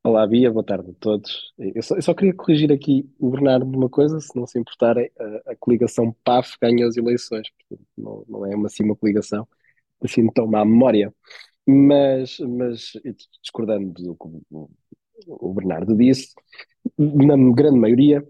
Olá, 0.03 0.27
Bia, 0.27 0.51
boa 0.51 0.63
tarde 0.63 0.91
a 0.91 0.93
todos. 0.99 1.51
Eu 1.57 1.81
só, 1.81 1.95
eu 1.95 2.01
só 2.03 2.13
queria 2.13 2.31
corrigir 2.31 2.71
aqui 2.71 3.09
o 3.19 3.31
Bernardo 3.31 3.65
de 3.65 3.75
uma 3.75 3.89
coisa, 3.89 4.19
se 4.19 4.35
não 4.35 4.45
se 4.45 4.59
importarem, 4.59 5.09
a, 5.19 5.53
a 5.53 5.55
coligação 5.55 6.15
PAF 6.23 6.55
ganhou 6.61 6.87
as 6.87 6.95
eleições, 6.95 7.49
portanto, 7.49 7.87
não, 7.97 8.23
não 8.27 8.45
é 8.45 8.55
uma, 8.55 8.67
assim 8.67 8.83
uma 8.83 8.95
coligação, 8.95 9.47
assim 10.03 10.27
toma 10.31 10.59
à 10.61 10.65
memória. 10.65 11.11
Mas, 11.67 12.37
mas 12.37 12.91
discordando 13.41 13.91
do 13.91 14.15
que 14.15 14.27
o, 14.51 14.69
o 15.27 15.53
Bernardo 15.53 15.95
disse, 15.95 16.33
na 16.97 17.35
grande 17.53 17.79
maioria, 17.79 18.25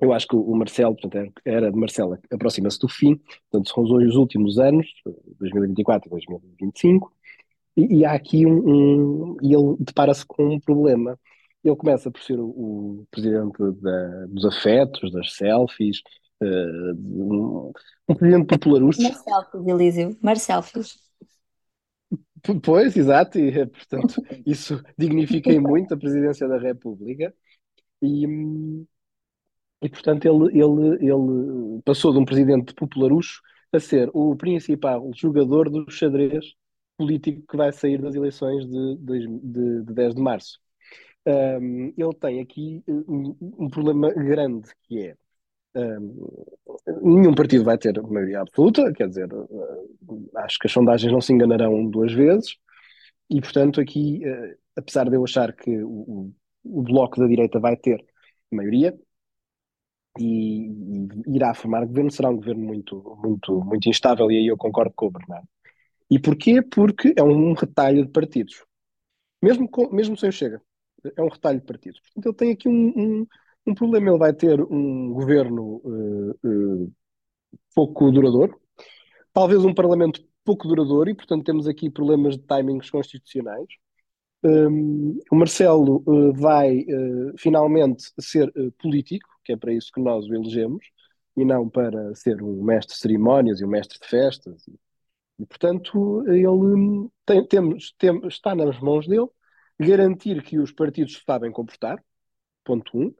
eu 0.00 0.12
acho 0.12 0.26
que 0.26 0.36
o 0.36 0.54
Marcelo, 0.54 0.96
portanto, 0.96 1.32
era 1.44 1.70
de 1.70 1.78
Marcelo, 1.78 2.18
aproxima-se 2.30 2.78
do 2.78 2.88
fim, 2.88 3.20
portanto, 3.50 3.70
são 3.70 3.82
os 3.84 4.16
últimos 4.16 4.58
anos, 4.58 4.86
2024 5.38 6.08
e 6.08 6.10
2025, 6.10 7.12
e, 7.76 7.98
e 7.98 8.04
há 8.04 8.12
aqui 8.12 8.46
um, 8.46 8.58
um 8.58 9.36
e 9.42 9.54
ele 9.54 9.76
depara-se 9.80 10.24
com 10.26 10.54
um 10.54 10.60
problema. 10.60 11.18
Ele 11.62 11.76
começa 11.76 12.10
por 12.10 12.20
ser 12.20 12.38
o, 12.38 12.46
o 12.46 13.06
presidente 13.10 13.58
da, 13.80 14.26
dos 14.26 14.44
afetos, 14.44 15.10
das 15.10 15.32
selfies, 15.34 15.98
uh, 16.42 16.94
um, 16.94 17.72
um, 18.08 18.14
presidente 18.14 18.46
popularucho. 18.46 19.02
Marcelfies, 19.02 19.66
Elísio, 19.66 20.18
Marcelfies. 20.20 21.03
Pois, 22.62 22.96
exato, 22.96 23.38
e 23.38 23.66
portanto 23.66 24.22
isso 24.46 24.82
dignifica 24.98 25.50
muito 25.60 25.94
a 25.94 25.96
presidência 25.96 26.46
da 26.46 26.58
República. 26.58 27.34
E, 28.02 28.26
e 29.82 29.88
portanto 29.88 30.26
ele, 30.26 30.58
ele, 30.58 30.96
ele 31.00 31.82
passou 31.84 32.12
de 32.12 32.18
um 32.18 32.24
presidente 32.24 32.74
popularucho 32.74 33.40
a 33.72 33.80
ser 33.80 34.10
o 34.12 34.36
principal 34.36 35.10
jogador 35.14 35.70
do 35.70 35.90
xadrez 35.90 36.54
político 36.96 37.42
que 37.48 37.56
vai 37.56 37.72
sair 37.72 38.00
das 38.00 38.14
eleições 38.14 38.66
de, 38.66 38.96
de, 38.98 39.82
de 39.84 39.92
10 39.94 40.14
de 40.14 40.22
março. 40.22 40.60
Um, 41.26 41.92
ele 41.96 42.14
tem 42.20 42.40
aqui 42.40 42.82
um, 42.86 43.36
um, 43.40 43.70
problema 43.70 44.12
grande 44.12 44.68
que 44.82 45.00
é 45.00 45.16
nenhum 47.02 47.34
partido 47.34 47.64
vai 47.64 47.78
ter 47.78 48.00
maioria 48.02 48.40
absoluta, 48.40 48.92
quer 48.92 49.08
dizer, 49.08 49.32
uh, 49.32 50.30
acho 50.36 50.58
que 50.58 50.66
as 50.66 50.72
sondagens 50.72 51.12
não 51.12 51.20
se 51.20 51.32
enganarão 51.32 51.88
duas 51.88 52.12
vezes, 52.12 52.56
e 53.30 53.40
portanto 53.40 53.80
aqui, 53.80 54.22
uh, 54.24 54.56
apesar 54.76 55.08
de 55.08 55.16
eu 55.16 55.24
achar 55.24 55.52
que 55.52 55.70
o, 55.82 56.32
o, 56.64 56.82
bloco 56.82 57.18
da 57.20 57.26
direita 57.26 57.58
vai 57.58 57.76
ter 57.76 58.04
maioria 58.50 58.96
e, 60.18 60.68
e 61.26 61.36
irá 61.36 61.54
formar 61.54 61.84
governo, 61.86 62.10
será 62.10 62.30
um 62.30 62.36
governo 62.36 62.64
muito, 62.64 63.18
muito, 63.22 63.60
muito 63.64 63.88
instável, 63.88 64.30
e 64.30 64.38
aí 64.38 64.46
eu 64.46 64.56
concordo 64.56 64.92
com 64.94 65.06
o 65.06 65.10
Bernardo. 65.10 65.48
E 66.10 66.18
porquê? 66.18 66.62
Porque 66.62 67.14
é 67.16 67.22
um 67.22 67.54
retalho 67.54 68.04
de 68.04 68.12
partidos. 68.12 68.64
Mesmo, 69.42 69.68
com, 69.68 69.90
mesmo 69.90 70.16
sem 70.16 70.28
o 70.28 70.32
Chega. 70.32 70.62
É 71.16 71.22
um 71.22 71.28
retalho 71.28 71.60
de 71.60 71.66
partidos. 71.66 72.00
Portanto, 72.00 72.26
ele 72.26 72.34
tem 72.34 72.52
aqui 72.52 72.68
um, 72.68 72.92
um, 72.96 73.26
um 73.66 73.74
problema. 73.74 74.10
Ele 74.10 74.18
vai 74.18 74.32
ter 74.32 74.60
um 74.60 75.12
governo 75.12 75.80
uh, 75.84 76.30
uh, 76.44 76.92
pouco 77.74 78.10
duradouro, 78.10 78.60
talvez 79.32 79.64
um 79.64 79.74
parlamento 79.74 80.22
pouco 80.44 80.68
duradouro, 80.68 81.10
e, 81.10 81.14
portanto, 81.14 81.44
temos 81.44 81.66
aqui 81.66 81.90
problemas 81.90 82.36
de 82.36 82.42
timings 82.42 82.90
constitucionais. 82.90 83.66
Um, 84.42 85.18
o 85.32 85.36
Marcelo 85.36 86.02
uh, 86.06 86.32
vai 86.34 86.84
finalmente 87.38 88.12
ser 88.20 88.52
político, 88.78 89.28
que 89.42 89.52
é 89.52 89.56
para 89.56 89.72
isso 89.72 89.90
que 89.92 90.00
nós 90.00 90.26
o 90.26 90.34
elegemos, 90.34 90.84
e 91.36 91.44
não 91.44 91.68
para 91.68 92.14
ser 92.14 92.42
um 92.42 92.62
mestre 92.62 92.94
de 92.94 93.00
cerimónias 93.00 93.60
e 93.60 93.64
um 93.64 93.68
mestre 93.68 93.98
de 93.98 94.06
festas 94.06 94.64
e, 95.38 95.46
portanto, 95.46 96.24
ele 96.28 97.10
tem, 97.26 97.46
tem, 97.98 98.26
está 98.26 98.54
nas 98.54 98.78
mãos 98.80 99.06
dele 99.06 99.28
garantir 99.78 100.42
que 100.42 100.58
os 100.58 100.72
partidos 100.72 101.22
sabem 101.26 101.50
comportar, 101.50 102.02
ponto 102.62 102.96
um, 102.96 103.14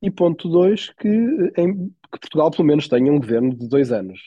e 0.00 0.10
ponto 0.10 0.48
dois, 0.48 0.90
que, 0.90 1.08
em, 1.56 1.88
que 1.88 2.20
Portugal 2.20 2.50
pelo 2.50 2.66
menos 2.66 2.88
tenha 2.88 3.12
um 3.12 3.18
governo 3.18 3.54
de 3.54 3.68
dois 3.68 3.92
anos. 3.92 4.20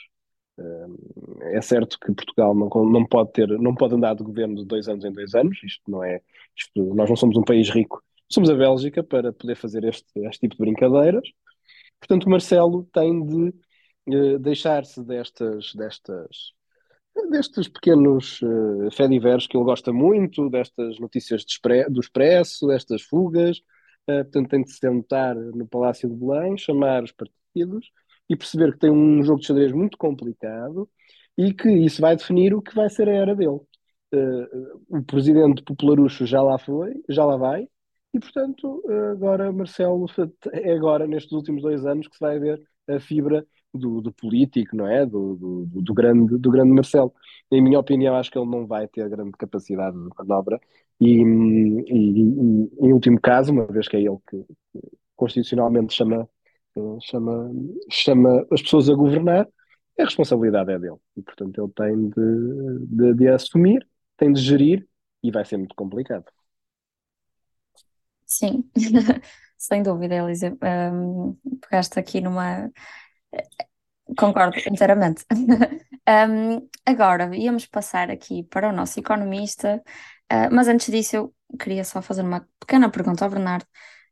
É 1.54 1.62
certo 1.62 1.98
que 2.00 2.14
Portugal 2.14 2.54
não, 2.54 2.70
não, 2.86 3.06
pode 3.06 3.32
ter, 3.32 3.48
não 3.48 3.74
pode 3.74 3.96
andar 3.96 4.16
de 4.16 4.24
governo 4.24 4.56
de 4.56 4.66
dois 4.66 4.88
anos 4.88 5.04
em 5.04 5.12
dois 5.12 5.34
anos, 5.34 5.58
isto 5.64 5.90
não 5.90 6.04
é, 6.04 6.22
isto, 6.56 6.94
nós 6.94 7.10
não 7.10 7.16
somos 7.16 7.36
um 7.36 7.44
país 7.44 7.70
rico, 7.70 8.04
somos 8.30 8.50
a 8.50 8.56
Bélgica 8.56 9.04
para 9.04 9.34
poder 9.34 9.56
fazer 9.56 9.84
este, 9.86 10.08
este 10.28 10.42
tipo 10.42 10.56
de 10.56 10.72
brincadeiras. 10.72 11.28
Portanto, 12.00 12.30
Marcelo 12.30 12.88
tem 12.94 13.26
de 13.26 13.54
uh, 14.16 14.40
deixar-se 14.40 15.04
destas, 15.04 15.74
destas 15.74 16.54
destes 17.30 17.68
pequenos 17.68 18.42
uh, 18.42 18.90
fediveres 18.92 19.48
que 19.48 19.58
ele 19.58 19.66
gosta 19.66 19.92
muito, 19.92 20.50
destas 20.50 21.00
notícias 21.00 21.44
de 21.44 21.90
do 21.90 22.00
Expresso, 22.00 22.68
destas 22.68 23.02
fugas. 23.02 23.62
Uh, 24.10 24.24
portanto, 24.24 24.50
tem 24.50 24.64
de 24.64 24.72
se 24.72 24.80
sentar 24.80 25.36
no 25.36 25.68
Palácio 25.68 26.10
de 26.10 26.16
Belém, 26.16 26.58
chamar 26.58 27.04
os 27.04 27.12
partidos 27.12 27.92
e 28.30 28.36
perceber 28.36 28.74
que 28.74 28.80
tem 28.80 28.90
um 28.92 29.24
jogo 29.24 29.40
de 29.40 29.48
xadrez 29.48 29.72
muito 29.72 29.98
complicado 29.98 30.90
e 31.38 31.54
que 31.54 31.70
isso 31.70 32.02
vai 32.02 32.16
definir 32.16 32.54
o 32.54 32.62
que 32.62 32.76
vai 32.76 32.90
ser 32.90 33.08
a 33.10 33.14
era 33.14 33.36
dele. 33.36 33.60
Uh, 34.14 34.82
o 34.90 35.04
presidente 35.04 35.64
popularucho 35.64 36.26
já 36.26 36.42
lá 36.42 36.58
foi, 36.58 36.94
já 37.08 37.24
lá 37.26 37.38
vai, 37.38 37.68
e 38.14 38.20
portanto, 38.20 38.84
agora 39.14 39.52
Marcelo, 39.54 40.06
é 40.52 40.74
agora, 40.74 41.08
nestes 41.08 41.32
últimos 41.32 41.62
dois 41.62 41.86
anos, 41.86 42.08
que 42.08 42.16
se 42.16 42.20
vai 42.20 42.38
ver 42.40 42.62
a 42.90 43.00
fibra 43.00 43.46
do, 43.74 44.02
do 44.02 44.12
político, 44.12 44.76
não 44.76 44.88
é? 44.88 45.06
Do, 45.06 45.36
do, 45.36 45.82
do, 45.82 45.94
grande, 45.94 46.38
do 46.38 46.52
grande 46.52 46.72
Marcelo. 46.74 47.14
Em 47.52 47.62
minha 47.62 47.80
opinião, 47.80 48.16
acho 48.16 48.32
que 48.32 48.38
ele 48.38 48.50
não 48.50 48.66
vai 48.66 48.88
ter 48.88 49.08
grande 49.10 49.32
capacidade 49.32 49.96
de 49.98 50.10
manobra. 50.18 50.60
E, 51.00 51.22
e, 51.22 51.92
e 51.92 52.88
em 52.88 52.94
último 52.94 53.20
caso, 53.20 53.52
uma 53.52 53.66
vez 53.66 53.88
que 53.88 53.98
é 53.98 54.02
ele 54.02 54.18
que 54.30 54.46
constitucionalmente 55.16 55.94
chama, 55.94 56.28
chama, 57.02 57.52
chama 57.90 58.48
as 58.52 58.62
pessoas 58.62 58.90
a 58.90 58.96
governar, 58.96 59.48
a 60.00 60.04
responsabilidade 60.04 60.72
é 60.72 60.80
dele. 60.80 60.98
E, 61.16 61.22
portanto, 61.22 61.62
ele 61.62 61.72
tem 61.74 62.10
de, 62.10 62.86
de, 62.88 63.14
de 63.16 63.28
assumir, 63.28 63.88
tem 64.18 64.32
de 64.34 64.42
gerir 64.42 64.88
e 65.24 65.32
vai 65.32 65.46
ser 65.46 65.58
muito 65.58 65.76
complicado. 65.76 66.26
Sim, 68.26 68.64
sem 69.58 69.84
dúvida, 69.84 70.16
Elisa. 70.16 70.58
Um, 70.94 71.38
pegaste 71.60 72.00
aqui 72.00 72.22
numa, 72.22 72.72
Concordo 74.18 74.58
inteiramente. 74.70 75.26
Um, 75.32 76.68
agora, 76.86 77.36
íamos 77.36 77.66
passar 77.66 78.10
aqui 78.10 78.44
para 78.44 78.70
o 78.70 78.74
nosso 78.74 79.00
economista, 79.00 79.82
uh, 80.32 80.54
mas 80.54 80.68
antes 80.68 80.92
disso 80.92 81.16
eu 81.16 81.36
queria 81.58 81.84
só 81.84 82.02
fazer 82.02 82.22
uma 82.22 82.48
pequena 82.60 82.90
pergunta 82.90 83.24
ao 83.24 83.32
Bernardo, 83.32 83.66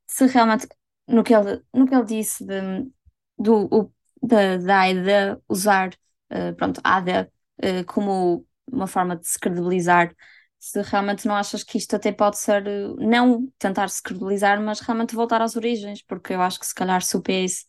se 0.07 0.25
realmente, 0.27 0.67
no 1.07 1.23
que 1.23 1.33
ele, 1.33 1.61
no 1.73 1.85
que 1.87 1.95
ele 1.95 2.05
disse 2.05 2.45
de, 2.45 2.89
do, 3.37 3.67
o, 3.71 3.93
da, 4.21 4.57
da 4.57 4.79
AIDA 4.81 5.41
usar, 5.49 5.89
uh, 6.31 6.55
pronto, 6.55 6.79
a 6.83 6.97
ADA 6.97 7.31
uh, 7.63 7.85
como 7.85 8.45
uma 8.71 8.87
forma 8.87 9.17
de 9.17 9.27
se 9.27 9.39
credibilizar, 9.39 10.15
se 10.57 10.81
realmente 10.81 11.25
não 11.25 11.35
achas 11.35 11.63
que 11.63 11.77
isto 11.77 11.95
até 11.95 12.11
pode 12.11 12.37
ser, 12.37 12.63
não 12.97 13.47
tentar 13.57 13.89
se 13.89 14.03
credibilizar, 14.03 14.61
mas 14.61 14.79
realmente 14.81 15.15
voltar 15.15 15.41
às 15.41 15.55
origens, 15.55 16.01
porque 16.03 16.33
eu 16.33 16.41
acho 16.41 16.59
que 16.59 16.67
se 16.67 16.75
calhar 16.75 17.01
se 17.01 17.15
o 17.17 17.21
PS 17.21 17.65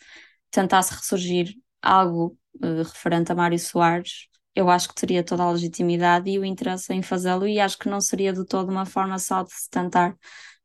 tentasse 0.51 0.95
ressurgir 0.95 1.55
algo 1.83 2.37
uh, 2.63 2.83
referente 2.83 3.33
a 3.33 3.35
Mário 3.35 3.59
Soares, 3.59 4.29
eu 4.55 4.69
acho 4.69 4.89
que 4.89 4.95
teria 4.95 5.23
toda 5.23 5.43
a 5.43 5.51
legitimidade 5.53 6.31
e 6.31 6.39
o 6.39 6.45
interesse 6.45 6.93
em 6.93 7.03
fazê-lo, 7.03 7.47
e 7.47 7.61
acho 7.61 7.79
que 7.79 7.89
não 7.89 8.01
seria 8.01 8.33
de 8.33 8.45
todo 8.45 8.69
uma 8.69 8.85
forma 8.85 9.19
só 9.19 9.43
de 9.43 9.53
se 9.53 9.71
tentar 9.71 10.17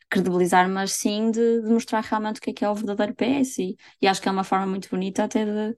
credibilizar, 0.09 0.69
mas 0.69 0.91
sim 0.91 1.31
de, 1.31 1.61
de 1.61 1.69
mostrar 1.69 2.01
realmente 2.01 2.37
o 2.39 2.41
que 2.41 2.49
é 2.51 2.53
que 2.53 2.65
é 2.65 2.69
o 2.69 2.75
verdadeiro 2.75 3.15
PS, 3.15 3.61
e, 3.61 3.77
e 4.01 4.07
acho 4.07 4.21
que 4.21 4.27
é 4.27 4.31
uma 4.31 4.43
forma 4.43 4.65
muito 4.65 4.89
bonita 4.89 5.23
até 5.23 5.45
de, 5.45 5.77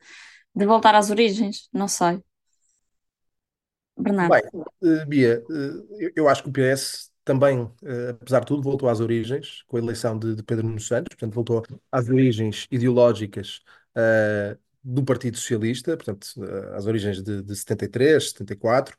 de 0.56 0.66
voltar 0.66 0.96
às 0.96 1.10
origens, 1.10 1.70
não 1.74 1.88
sei. 1.88 2.22
Bernardo. 3.98 4.32
Bem, 4.32 4.44
uh, 5.02 5.06
Bia, 5.08 5.44
uh, 5.50 6.12
eu, 6.16 6.30
acho 6.30 6.44
que 6.44 6.50
o 6.50 6.52
PS 6.52 7.12
também, 7.26 7.70
apesar 8.10 8.40
de 8.40 8.46
tudo, 8.46 8.62
voltou 8.62 8.88
às 8.88 9.02
origens 9.02 9.62
com 9.68 9.76
a 9.76 9.80
eleição 9.82 10.18
de, 10.18 10.34
de 10.34 10.44
Pedro 10.44 10.66
Nuno 10.66 10.80
Santos, 10.80 11.10
portanto, 11.10 11.34
voltou 11.34 11.62
às 11.92 12.08
origens 12.08 12.68
ideológicas 12.72 13.60
do 14.88 15.04
Partido 15.04 15.38
Socialista, 15.38 15.98
portanto, 15.98 16.27
eh, 16.44 16.75
às 16.77 16.86
origens 16.86 17.22
de, 17.22 17.44
de 17.44 17.56
73, 17.56 18.30
74, 18.30 18.96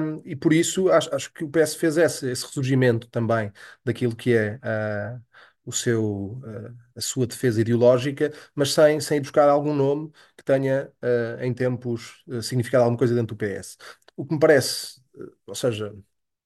um, 0.00 0.22
e 0.24 0.36
por 0.36 0.52
isso 0.52 0.90
acho, 0.90 1.12
acho, 1.14 1.32
que 1.32 1.42
o 1.44 1.50
PS 1.50 1.76
fez 1.76 1.96
esse, 1.96 2.30
esse 2.30 2.44
ressurgimento 2.46 3.08
também 3.08 3.52
daquilo 3.84 4.14
que 4.14 4.32
é 4.32 4.54
uh, 4.56 5.20
o 5.64 5.72
seu, 5.72 6.04
uh, 6.04 6.74
a 6.94 7.00
sua 7.00 7.26
defesa 7.26 7.60
ideológica, 7.60 8.32
mas 8.54 8.72
sem, 8.72 9.00
sem 9.00 9.18
ir 9.18 9.20
buscar 9.22 9.48
algum 9.48 9.74
nome 9.74 10.12
que 10.36 10.44
tenha, 10.44 10.88
uh, 11.02 11.42
em 11.42 11.52
tempos, 11.52 12.24
significado 12.42 12.84
alguma 12.84 12.98
coisa 12.98 13.14
dentro 13.14 13.34
do 13.34 13.38
PS. 13.38 13.76
O 14.16 14.24
que 14.24 14.34
me 14.34 14.40
parece, 14.40 15.00
ou 15.46 15.54
seja, 15.54 15.94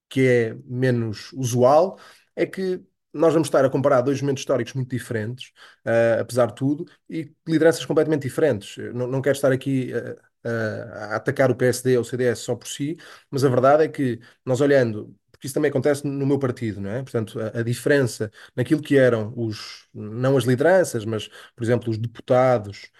que 0.09 0.27
é 0.27 0.53
menos 0.65 1.31
usual, 1.33 1.99
é 2.35 2.45
que 2.45 2.81
nós 3.13 3.33
vamos 3.33 3.47
estar 3.47 3.63
a 3.63 3.69
comparar 3.69 4.01
dois 4.01 4.21
momentos 4.21 4.41
históricos 4.41 4.73
muito 4.73 4.89
diferentes, 4.89 5.51
uh, 5.85 6.21
apesar 6.21 6.47
de 6.47 6.55
tudo, 6.55 6.85
e 7.09 7.31
lideranças 7.47 7.85
completamente 7.85 8.23
diferentes. 8.23 8.77
Não, 8.93 9.07
não 9.07 9.21
quero 9.21 9.35
estar 9.35 9.51
aqui 9.51 9.91
uh, 9.93 10.13
uh, 10.47 10.93
a 10.93 11.15
atacar 11.15 11.51
o 11.51 11.55
PSD 11.55 11.95
ou 11.97 12.01
o 12.01 12.05
CDS 12.05 12.41
só 12.41 12.55
por 12.55 12.67
si, 12.67 12.97
mas 13.29 13.43
a 13.43 13.49
verdade 13.49 13.83
é 13.83 13.87
que 13.87 14.19
nós 14.45 14.61
olhando, 14.61 15.15
porque 15.31 15.47
isso 15.47 15.53
também 15.53 15.69
acontece 15.69 16.05
no 16.07 16.25
meu 16.25 16.39
partido, 16.39 16.81
não 16.81 16.89
é? 16.89 17.03
Portanto, 17.03 17.39
a, 17.39 17.59
a 17.59 17.63
diferença 17.63 18.31
naquilo 18.55 18.81
que 18.81 18.97
eram 18.97 19.33
os, 19.37 19.87
não 19.93 20.35
as 20.37 20.43
lideranças, 20.45 21.05
mas, 21.05 21.27
por 21.55 21.63
exemplo, 21.63 21.89
os 21.89 21.97
deputados 21.97 22.91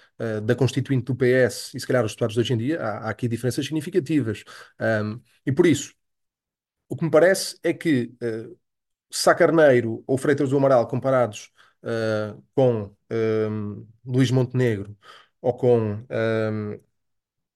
da 0.46 0.56
Constituinte 0.56 1.06
do 1.06 1.16
PS 1.16 1.76
e 1.76 1.80
se 1.80 1.88
calhar 1.88 2.06
os 2.06 2.12
deputados 2.12 2.36
de 2.36 2.40
hoje 2.40 2.54
em 2.54 2.58
dia, 2.58 2.80
há, 2.82 3.08
há 3.08 3.10
aqui 3.10 3.28
diferenças 3.28 3.66
significativas. 3.66 4.44
Um, 4.80 5.20
e 5.46 5.52
por 5.52 5.66
isso, 5.66 5.94
o 6.90 6.96
que 6.96 7.04
me 7.06 7.12
parece 7.12 7.58
é 7.64 7.74
que 7.74 8.14
Sá 9.16 9.36
Carneiro 9.36 10.04
ou 10.08 10.18
Freitas 10.18 10.50
do 10.50 10.58
Amaral 10.58 10.88
comparados 10.88 11.52
uh, 11.84 12.42
com 12.56 12.84
um, 12.84 12.96
ehm, 13.12 13.86
Luís 14.04 14.32
Montenegro 14.32 14.98
ou 15.40 15.54
com. 15.54 15.78
Um, 15.80 16.06
ehm, 16.10 16.80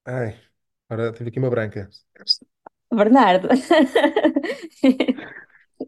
ai, 0.06 0.40
agora 0.88 1.12
teve 1.14 1.32
aqui 1.32 1.40
uma 1.40 1.50
branca. 1.50 1.90
Bernardo. 2.94 3.50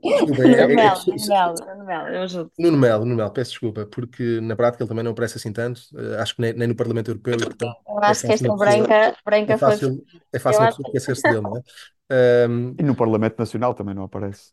Nuno 0.02 0.44
é, 0.44 0.62
é, 0.62 0.68
Melo, 0.68 1.00
Nuno 1.06 1.28
Melo, 1.28 1.56
Nuno 1.66 1.86
Melo, 1.86 2.08
eu 2.10 2.22
ajudo. 2.24 2.52
Nuno 2.58 2.78
Melo, 2.78 3.06
Nuno 3.06 3.16
Melo, 3.16 3.32
peço 3.32 3.52
desculpa, 3.52 3.86
porque 3.86 4.40
na 4.42 4.56
prática 4.56 4.84
ele 4.84 4.90
também 4.90 5.04
não 5.04 5.12
aparece 5.12 5.38
assim 5.38 5.54
tanto, 5.54 5.82
acho 6.20 6.36
que 6.36 6.42
nem, 6.42 6.54
nem, 6.54 6.68
no 6.68 6.76
Parlamento 6.76 7.12
Europeu, 7.12 7.36
e 7.36 7.38
portanto 7.46 7.76
Eu 7.88 7.98
é 7.98 8.06
acho 8.06 8.22
que 8.22 8.32
esta 8.32 8.48
uma 8.48 8.58
pessoa, 8.58 8.88
branca, 8.88 9.18
branca 9.26 9.54
é 9.54 9.58
foi. 9.58 9.70
fácil, 9.70 10.06
é 10.34 10.40
fácil 10.40 10.62
uma 10.62 10.68
acho 10.68 10.78
pessoa 10.78 10.92
que. 10.92 10.98
esquecer-se 10.98 11.24
dele, 11.24 11.42
não 11.42 11.58
é? 11.58 11.62
Ehm, 12.10 12.75
E 12.80 12.84
no 12.84 12.96
Parlamento 12.96 13.38
Nacional 13.38 13.74
também 13.74 13.94
não 13.94 14.04
aparece. 14.04 14.51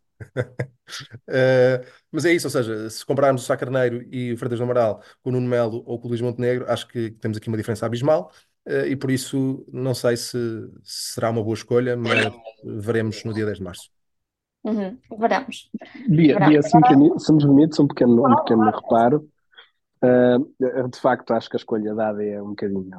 Uh, 1.28 1.80
mas 2.12 2.24
é 2.24 2.32
isso, 2.32 2.46
ou 2.46 2.50
seja, 2.50 2.88
se 2.88 3.04
compararmos 3.04 3.42
o 3.42 3.46
Sá 3.46 3.56
Carneiro 3.56 4.02
e 4.10 4.32
o 4.32 4.36
Freitas 4.36 4.58
do 4.58 4.64
Amaral 4.64 5.02
com 5.22 5.30
o 5.30 5.32
Nuno 5.32 5.48
Melo 5.48 5.82
ou 5.86 5.98
com 5.98 6.06
o 6.06 6.10
Luís 6.10 6.20
Montenegro, 6.20 6.70
acho 6.70 6.86
que 6.86 7.10
temos 7.12 7.38
aqui 7.38 7.48
uma 7.48 7.56
diferença 7.56 7.86
abismal 7.86 8.30
uh, 8.66 8.86
e 8.86 8.96
por 8.96 9.10
isso 9.10 9.64
não 9.72 9.94
sei 9.94 10.16
se, 10.16 10.38
se 10.82 11.14
será 11.14 11.30
uma 11.30 11.42
boa 11.42 11.54
escolha, 11.54 11.96
mas 11.96 12.30
veremos 12.64 13.24
no 13.24 13.32
dia 13.32 13.46
10 13.46 13.58
de 13.58 13.64
março. 13.64 13.90
Uhum, 14.64 14.98
veremos. 15.18 15.70
Bia. 16.08 16.38
Bia 16.40 16.60
me, 16.96 17.20
se 17.20 17.32
me 17.32 17.38
permites 17.38 17.78
um 17.78 17.86
pequeno, 17.86 18.26
um 18.26 18.36
pequeno 18.36 18.70
reparo, 18.70 19.28
uh, 20.02 20.88
de 20.88 21.00
facto 21.00 21.32
acho 21.32 21.48
que 21.48 21.56
a 21.56 21.58
escolha 21.58 21.94
dada 21.94 22.22
é 22.22 22.42
um 22.42 22.50
bocadinho 22.50 22.90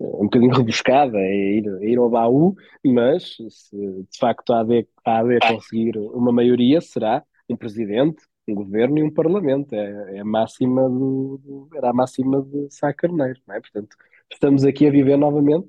um 0.00 0.24
bocadinho 0.24 0.54
rebuscada, 0.54 1.18
é 1.18 1.56
ir, 1.58 1.66
é 1.82 1.86
ir 1.90 1.98
ao 1.98 2.10
baú, 2.10 2.54
mas 2.84 3.36
se 3.48 3.76
de 3.76 4.18
facto 4.18 4.52
a 4.52 4.60
AD, 4.60 4.86
a 5.04 5.18
AD 5.20 5.38
conseguir 5.40 5.96
uma 5.98 6.32
maioria, 6.32 6.80
será 6.80 7.22
um 7.48 7.56
presidente, 7.56 8.24
um 8.48 8.54
governo 8.54 8.98
e 8.98 9.02
um 9.02 9.10
parlamento. 9.10 9.74
É, 9.74 10.16
é 10.16 10.20
a 10.20 10.24
máxima 10.24 10.88
do, 10.88 11.68
era 11.74 11.90
a 11.90 11.92
máxima 11.92 12.42
de 12.42 12.68
Sá 12.70 12.92
Carneiro, 12.92 13.40
não 13.46 13.54
é? 13.54 13.60
Portanto, 13.60 13.96
estamos 14.32 14.64
aqui 14.64 14.86
a 14.86 14.90
viver 14.90 15.16
novamente 15.16 15.68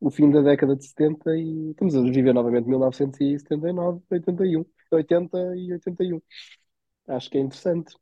o 0.00 0.10
fim 0.10 0.30
da 0.30 0.42
década 0.42 0.76
de 0.76 0.84
70 0.86 1.36
e 1.36 1.70
estamos 1.70 1.94
a 1.96 2.02
viver 2.02 2.34
novamente 2.34 2.68
1979, 2.68 4.02
81, 4.10 4.64
80 4.90 5.38
e 5.56 5.72
81. 5.74 6.22
Acho 7.08 7.30
que 7.30 7.38
é 7.38 7.40
interessante. 7.40 7.94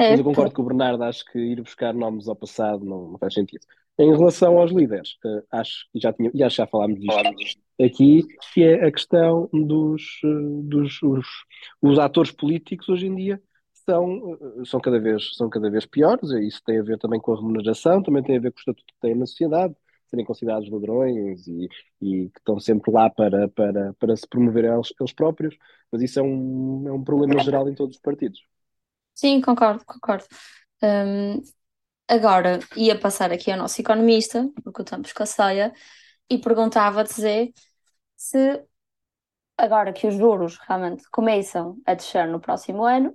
É, 0.00 0.10
Mas 0.12 0.18
eu 0.18 0.24
concordo 0.24 0.54
com 0.54 0.62
o 0.62 0.64
Bernardo, 0.64 1.04
acho 1.04 1.22
que 1.26 1.38
ir 1.38 1.60
buscar 1.60 1.92
nomes 1.92 2.26
ao 2.26 2.34
passado 2.34 2.82
não, 2.86 3.10
não 3.10 3.18
faz 3.18 3.34
sentido. 3.34 3.66
Em 3.98 4.10
relação 4.16 4.58
aos 4.58 4.72
líderes, 4.72 5.18
uh, 5.26 5.44
acho 5.52 5.86
que 5.92 6.00
já, 6.00 6.10
tinha, 6.10 6.30
já, 6.34 6.48
já 6.48 6.66
falámos 6.66 6.98
disto 6.98 7.60
aqui, 7.78 8.22
que 8.54 8.64
é 8.64 8.86
a 8.86 8.90
questão 8.90 9.50
dos, 9.52 10.02
uh, 10.24 10.62
dos 10.62 11.02
os, 11.02 11.26
os, 11.82 11.98
atores 11.98 12.32
políticos 12.32 12.88
hoje 12.88 13.08
em 13.08 13.14
dia 13.14 13.42
são, 13.74 14.32
uh, 14.32 14.64
são, 14.64 14.80
cada 14.80 14.98
vez, 14.98 15.36
são 15.36 15.50
cada 15.50 15.70
vez 15.70 15.84
piores, 15.84 16.30
isso 16.30 16.62
tem 16.64 16.78
a 16.78 16.82
ver 16.82 16.96
também 16.96 17.20
com 17.20 17.34
a 17.34 17.36
remuneração, 17.36 18.02
também 18.02 18.22
tem 18.22 18.38
a 18.38 18.40
ver 18.40 18.52
com 18.52 18.56
o 18.56 18.60
estatuto 18.60 18.94
que 18.94 19.00
têm 19.02 19.14
na 19.14 19.26
sociedade, 19.26 19.74
serem 20.06 20.24
considerados 20.24 20.70
ladrões 20.70 21.46
e, 21.46 21.68
e 22.00 22.30
que 22.30 22.38
estão 22.38 22.58
sempre 22.58 22.90
lá 22.90 23.10
para, 23.10 23.48
para, 23.48 23.92
para 23.98 24.16
se 24.16 24.26
promover 24.26 24.64
eles, 24.64 24.94
eles 24.98 25.12
próprios, 25.12 25.54
mas 25.92 26.00
isso 26.00 26.18
é 26.18 26.22
um, 26.22 26.88
é 26.88 26.92
um 26.92 27.04
problema 27.04 27.38
geral 27.40 27.68
em 27.68 27.74
todos 27.74 27.96
os 27.96 28.00
partidos. 28.00 28.40
Sim, 29.20 29.40
concordo, 29.42 29.84
concordo. 29.84 30.24
Um, 30.82 31.42
agora 32.08 32.58
ia 32.76 32.98
passar 32.98 33.32
aqui 33.32 33.52
ao 33.52 33.58
nosso 33.58 33.80
economista, 33.80 34.50
porque 34.64 34.82
o 34.82 34.84
tempo 34.84 35.06
escasseia, 35.06 35.74
e 36.30 36.38
perguntava-te, 36.38 37.52
se 38.16 38.64
agora 39.58 39.92
que 39.92 40.06
os 40.06 40.14
juros 40.14 40.58
realmente 40.68 41.04
começam 41.10 41.78
a 41.86 41.94
descer 41.94 42.26
no 42.28 42.40
próximo 42.40 42.84
ano, 42.84 43.14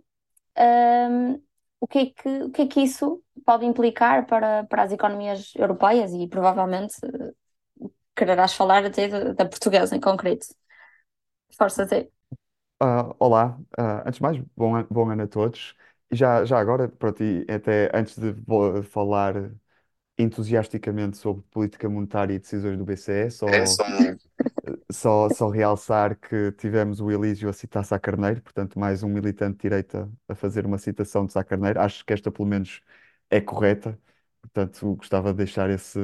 um, 0.58 1.42
o, 1.80 1.88
que 1.88 2.00
é 2.00 2.06
que, 2.08 2.30
o 2.44 2.52
que 2.52 2.62
é 2.64 2.68
que 2.68 2.82
isso 2.82 3.24
pode 3.46 3.66
implicar 3.66 4.28
para, 4.28 4.66
para 4.66 4.84
as 4.84 4.92
economias 4.92 5.54
europeias 5.56 6.14
e 6.14 6.28
provavelmente 6.28 6.96
quererás 8.16 8.54
falar 8.54 8.86
até 8.86 9.08
da, 9.08 9.34
da 9.34 9.46
portuguesa 9.46 9.96
em 9.96 10.00
concreto. 10.00 10.48
Força, 11.58 11.86
Zé. 11.86 12.10
Uh, 12.82 13.16
olá, 13.20 13.58
uh, 13.80 14.04
antes 14.06 14.16
de 14.18 14.22
mais, 14.22 14.38
bom, 14.56 14.84
bom 14.90 15.10
ano 15.10 15.24
a 15.24 15.28
todos. 15.28 15.76
Já, 16.12 16.46
já 16.46 16.60
agora, 16.60 16.88
para 16.88 17.12
ti, 17.14 17.46
até 17.50 17.92
antes 17.94 18.18
de 18.18 18.32
vo- 18.32 18.84
falar 18.84 19.52
entusiasticamente 20.18 21.18
sobre 21.18 21.44
política 21.52 21.90
monetária 21.90 22.34
e 22.36 22.40
decisões 22.40 22.78
do 22.78 22.86
BCE, 22.86 23.32
só, 23.32 23.82
só, 24.92 25.30
só 25.30 25.50
realçar 25.50 26.18
que 26.20 26.52
tivemos 26.54 27.00
o 27.02 27.12
Elísio 27.12 27.50
a 27.50 27.54
citar 27.54 27.86
Sá 27.86 28.00
Carneiro, 28.00 28.42
portanto, 28.42 28.80
mais 28.80 29.04
um 29.04 29.10
militante 29.10 29.58
de 29.58 29.62
direita 29.64 30.10
a 30.28 30.36
fazer 30.36 30.66
uma 30.66 30.78
citação 30.78 31.26
de 31.26 31.34
Sá 31.34 31.44
Carneiro. 31.44 31.80
Acho 31.80 32.06
que 32.06 32.14
esta, 32.14 32.32
pelo 32.32 32.48
menos, 32.48 32.82
é 33.30 33.40
correta, 33.42 34.00
portanto, 34.42 34.96
gostava 34.96 35.32
de 35.32 35.38
deixar 35.38 35.70
esse, 35.70 36.00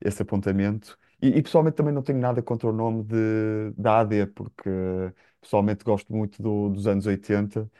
esse 0.00 0.22
apontamento. 0.22 0.98
E, 1.20 1.28
e, 1.38 1.42
pessoalmente 1.42 1.76
também 1.76 1.92
não 1.94 2.02
tenho 2.02 2.18
nada 2.18 2.42
contra 2.42 2.68
o 2.68 2.72
nome 2.72 3.02
de, 3.04 3.72
da 3.76 4.00
AD, 4.00 4.26
porque 4.26 4.68
pessoalmente 5.40 5.84
gosto 5.84 6.12
muito 6.14 6.40
do- 6.42 6.70
dos 6.70 6.86
anos 6.86 7.06
80, 7.06 7.70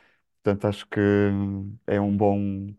portanto, 0.43 0.65
acho 0.67 0.87
que 0.87 0.99
é 1.87 1.99
um 1.99 2.15
bom 2.15 2.73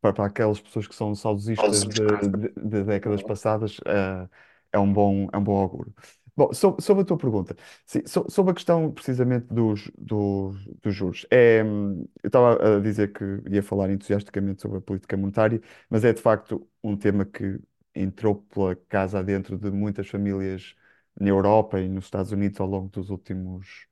para, 0.00 0.12
para 0.14 0.26
aquelas 0.26 0.60
pessoas 0.60 0.88
que 0.88 0.94
são 0.94 1.14
saudosistas 1.14 1.86
de, 1.90 2.18
de, 2.28 2.48
de 2.56 2.84
décadas 2.84 3.22
passadas, 3.22 3.78
eh, 3.86 4.28
é 4.72 4.78
um 4.78 4.92
bom, 4.92 5.28
é 5.32 5.38
um 5.38 5.44
bom 5.44 5.58
augúrio. 5.58 5.94
Bom, 6.36 6.52
so- 6.54 6.76
sobre 6.80 7.02
a 7.02 7.06
tua 7.06 7.18
pergunta, 7.18 7.56
sim, 7.86 8.02
so- 8.06 8.26
sobre 8.30 8.52
a 8.52 8.54
questão 8.54 8.92
precisamente 8.92 9.46
dos, 9.52 9.90
dos, 9.98 10.64
dos 10.82 10.94
juros, 10.94 11.26
é, 11.30 11.62
hum, 11.64 12.06
eu 12.22 12.28
estava 12.28 12.78
a 12.78 12.80
dizer 12.80 13.12
que 13.12 13.24
ia 13.50 13.62
falar 13.62 13.90
entusiasticamente 13.90 14.62
sobre 14.62 14.78
a 14.78 14.80
política 14.80 15.16
monetária, 15.16 15.60
mas 15.90 16.04
é 16.04 16.12
de 16.12 16.20
facto 16.22 16.66
um 16.82 16.96
tema 16.96 17.24
que 17.26 17.58
entrou 17.94 18.36
pela 18.36 18.76
casa 18.76 19.18
adentro 19.18 19.58
de 19.58 19.70
muitas 19.70 20.08
famílias 20.08 20.74
na 21.20 21.28
Europa 21.28 21.80
e 21.80 21.88
nos 21.88 22.04
Estados 22.04 22.32
Unidos 22.32 22.60
ao 22.60 22.66
longo 22.68 22.88
dos 22.90 23.10
últimos, 23.10 23.86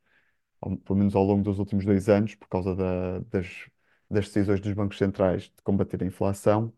pelo 0.84 0.98
menos 0.98 1.14
ao 1.16 1.24
longo 1.24 1.42
dos 1.42 1.58
últimos 1.58 1.84
dois 1.84 2.08
anos, 2.08 2.34
por 2.34 2.48
causa 2.48 2.74
da- 2.74 3.20
das, 3.30 3.46
das 4.10 4.26
decisões 4.26 4.60
dos 4.60 4.72
bancos 4.74 4.98
centrais 4.98 5.44
de 5.44 5.62
combater 5.62 6.02
a 6.02 6.06
inflação. 6.06 6.72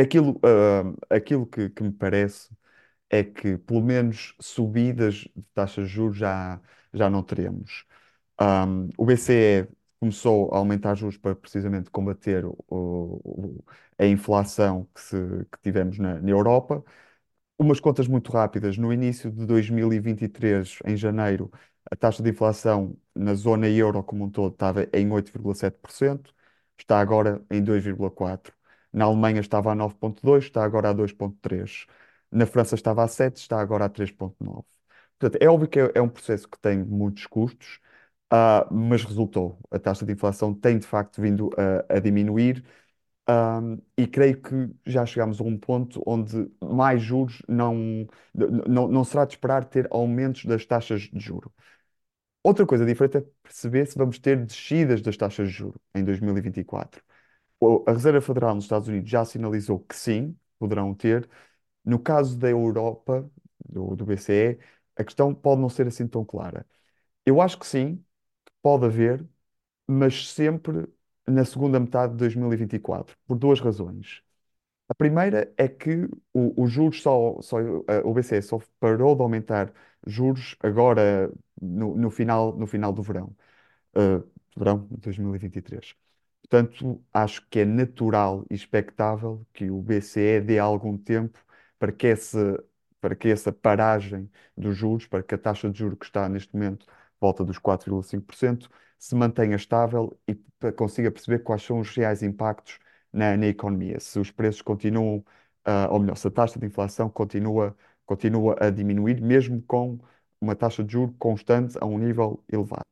Aquilo, 0.00 0.40
ah, 0.44 1.14
aquilo 1.16 1.46
que, 1.46 1.68
que 1.70 1.82
me 1.82 1.92
parece 1.92 2.50
é 3.10 3.24
que, 3.24 3.58
pelo 3.58 3.82
menos, 3.82 4.34
subidas 4.40 5.16
de 5.36 5.42
taxas 5.54 5.88
de 5.88 5.94
juros 5.94 6.16
já, 6.18 6.60
já 6.94 7.10
não 7.10 7.22
teremos. 7.22 7.86
Um, 8.40 8.88
o 8.98 9.06
BCE 9.06 9.68
começou 10.00 10.52
a 10.54 10.58
aumentar 10.58 10.94
juros 10.96 11.16
para 11.18 11.34
precisamente 11.36 11.90
combater 11.90 12.44
o- 12.46 12.56
o- 12.70 13.64
a 13.98 14.06
inflação 14.06 14.88
que, 14.94 15.00
se- 15.02 15.46
que 15.52 15.58
tivemos 15.62 15.98
na, 15.98 16.20
na 16.20 16.30
Europa. 16.30 16.84
Umas 17.58 17.80
contas 17.80 18.08
muito 18.08 18.32
rápidas. 18.32 18.76
No 18.78 18.92
início 18.92 19.30
de 19.30 19.46
2023, 19.46 20.78
em 20.84 20.96
janeiro, 20.96 21.50
a 21.90 21.96
taxa 21.96 22.22
de 22.22 22.30
inflação 22.30 22.96
na 23.14 23.34
zona 23.34 23.68
euro 23.68 24.02
como 24.02 24.24
um 24.24 24.30
todo 24.30 24.52
estava 24.52 24.88
em 24.92 25.08
8,7%, 25.10 26.34
está 26.78 27.00
agora 27.00 27.44
em 27.50 27.62
2,4%. 27.62 28.56
Na 28.92 29.04
Alemanha 29.06 29.40
estava 29.40 29.72
a 29.72 29.74
9,2%, 29.74 30.46
está 30.48 30.64
agora 30.64 30.90
a 30.90 30.92
2,3%. 30.92 31.86
Na 32.30 32.46
França 32.46 32.74
estava 32.74 33.04
a 33.04 33.08
7%, 33.08 33.36
está 33.42 33.60
agora 33.60 33.84
a 33.86 33.88
3,9%. 33.88 34.66
Portanto, 35.18 35.42
é 35.42 35.48
óbvio 35.48 35.68
que 35.68 35.78
é, 35.80 35.92
é 35.94 36.02
um 36.02 36.08
processo 36.08 36.48
que 36.48 36.58
tem 36.58 36.78
muitos 36.84 37.26
custos, 37.26 37.80
ah, 38.30 38.66
mas 38.70 39.04
resultou. 39.04 39.58
A 39.70 39.78
taxa 39.78 40.04
de 40.06 40.12
inflação 40.12 40.54
tem 40.54 40.78
de 40.78 40.86
facto 40.86 41.20
vindo 41.20 41.50
a, 41.88 41.96
a 41.96 42.00
diminuir 42.00 42.64
Um, 43.28 43.78
e 43.96 44.06
creio 44.06 44.42
que 44.42 44.50
já 44.84 45.06
chegamos 45.06 45.40
a 45.40 45.44
um 45.44 45.56
ponto 45.56 46.02
onde 46.06 46.50
mais 46.60 47.00
juros 47.00 47.40
não, 47.48 48.06
não, 48.34 48.88
não 48.88 49.04
será 49.04 49.24
de 49.24 49.34
esperar 49.34 49.64
ter 49.64 49.86
aumentos 49.92 50.44
das 50.44 50.66
taxas 50.66 51.02
de 51.02 51.20
juro. 51.20 51.52
Outra 52.42 52.66
coisa 52.66 52.84
diferente 52.86 53.18
é 53.18 53.20
perceber 53.42 53.86
se 53.86 53.96
vamos 53.98 54.18
ter 54.18 54.44
descidas 54.44 55.00
das 55.02 55.16
taxas 55.16 55.48
de 55.48 55.54
juro 55.54 55.80
em 55.94 56.04
2024. 56.04 57.02
O- 57.60 57.84
A 57.86 57.92
Reserva 57.92 58.20
Federal 58.20 58.54
nos 58.54 58.64
Estados 58.64 58.88
Unidos 58.88 59.10
já 59.10 59.24
sinalizou 59.24 59.80
que 59.80 59.96
sim, 59.96 60.36
poderão 60.58 60.94
ter. 60.94 61.28
No 61.84 61.98
caso 62.00 62.38
da 62.38 62.50
Europa, 62.50 63.30
do, 63.68 63.96
do 63.96 64.04
BCE, 64.06 64.60
a 64.96 65.04
questão 65.04 65.34
pode 65.34 65.60
não 65.62 65.68
ser 65.70 65.86
assim 65.88 66.06
tão 66.08 66.24
clara. 66.24 66.66
Eu 67.26 67.40
acho 67.42 67.58
que 67.58 67.66
sim, 67.66 68.04
pode 68.62 68.86
haver, 68.86 69.26
mas 69.88 70.28
sempre 70.32 70.88
na 71.26 71.44
segunda 71.44 71.78
metade 71.80 72.12
de 72.12 72.18
2024, 72.18 73.16
por 73.26 73.36
duas 73.38 73.60
razões. 73.60 74.22
A 74.88 74.94
primeira 74.94 75.52
é 75.56 75.68
que 75.68 76.04
o- 76.34 76.62
os 76.62 76.70
juros 76.70 77.02
só, 77.02 77.40
só, 77.42 77.60
eh, 77.60 78.02
o 78.04 78.12
BCE 78.14 78.42
só 78.42 78.60
parou 78.80 79.14
de 79.16 79.22
aumentar 79.22 79.72
juros 80.06 80.56
agora 80.60 81.32
no, 81.60 81.96
no 81.96 82.10
final, 82.10 82.56
no 82.56 82.66
final 82.66 82.92
do 82.92 83.02
verão, 83.02 83.34
eh, 83.94 84.22
verão 84.56 84.86
de 84.90 84.96
2023. 84.98 85.94
Portanto, 86.42 87.02
acho 87.12 87.46
que 87.48 87.60
é 87.60 87.64
natural 87.64 88.44
e 88.50 88.54
expectável 88.54 89.46
que 89.52 89.70
o 89.70 89.80
BCE 89.80 90.40
dê 90.40 90.58
algum 90.58 90.96
tempo 90.98 91.38
para 91.78 91.92
que 91.92 92.06
esse, 92.08 92.36
para 93.00 93.14
que 93.16 93.28
essa 93.28 93.52
paragem 93.52 94.30
dos 94.56 94.76
juros, 94.76 95.06
para 95.06 95.22
que 95.22 95.34
a 95.34 95.38
taxa 95.38 95.70
de 95.70 95.78
juros 95.78 95.98
que 95.98 96.04
está 96.06 96.28
neste 96.28 96.52
momento, 96.54 96.86
volta 97.22 97.44
dos 97.44 97.58
4,5%, 97.58 98.68
se 98.98 99.14
mantenha 99.14 99.56
estável 99.56 100.18
e 100.28 100.34
consiga 100.72 101.10
perceber 101.10 101.40
quais 101.40 101.62
são 101.62 101.78
os 101.80 101.88
reais 101.96 102.22
impactos 102.22 102.78
na, 103.12 103.36
na 103.36 103.46
economia. 103.46 104.00
Se 104.00 104.18
os 104.18 104.30
preços 104.30 104.62
continuam, 104.62 105.24
ah, 105.64 105.88
ou 105.90 106.00
melhor, 106.00 106.16
se 106.16 106.26
a 106.28 106.30
taxa 106.30 106.58
de 106.58 106.66
inflação 106.66 107.08
continua, 107.10 107.76
continua 108.04 108.56
a 108.60 108.70
diminuir, 108.70 109.20
mesmo 109.20 109.62
com 109.62 109.98
uma 110.40 110.56
taxa 110.56 110.82
de 110.84 110.92
juros 110.92 111.14
constante 111.18 111.76
a 111.80 111.86
um 111.86 111.98
nível 111.98 112.42
elevado. 112.52 112.82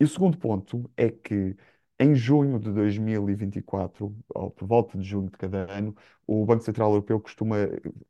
E 0.00 0.04
o 0.04 0.08
segundo 0.08 0.36
ponto 0.38 0.90
é 0.96 1.10
que 1.10 1.56
em 1.98 2.14
junho 2.14 2.58
de 2.58 2.72
2024, 2.72 4.14
ou 4.34 4.50
por 4.50 4.66
volta 4.66 4.98
de 4.98 5.04
junho 5.04 5.30
de 5.30 5.36
cada 5.38 5.70
ano, 5.72 5.94
o 6.26 6.44
Banco 6.44 6.64
Central 6.64 6.90
Europeu 6.90 7.20
costuma, 7.20 7.56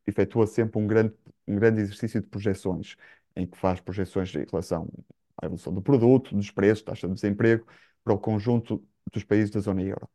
efetua 0.06 0.46
sempre 0.46 0.80
um 0.80 0.86
grande, 0.86 1.14
um 1.46 1.56
grande 1.56 1.80
exercício 1.80 2.20
de 2.20 2.26
projeções, 2.28 2.96
em 3.36 3.46
que 3.46 3.58
faz 3.58 3.80
projeções 3.80 4.34
em 4.34 4.44
relação 4.50 4.88
à 5.42 5.46
evolução 5.46 5.72
do 5.74 5.82
produto, 5.82 6.34
dos 6.34 6.50
preços, 6.50 6.84
taxa 6.84 7.08
de 7.08 7.14
desemprego, 7.14 7.66
para 8.04 8.12
o 8.14 8.18
conjunto 8.18 8.84
dos 9.12 9.24
países 9.24 9.50
da 9.50 9.60
zona 9.60 9.82
euro. 9.82 10.08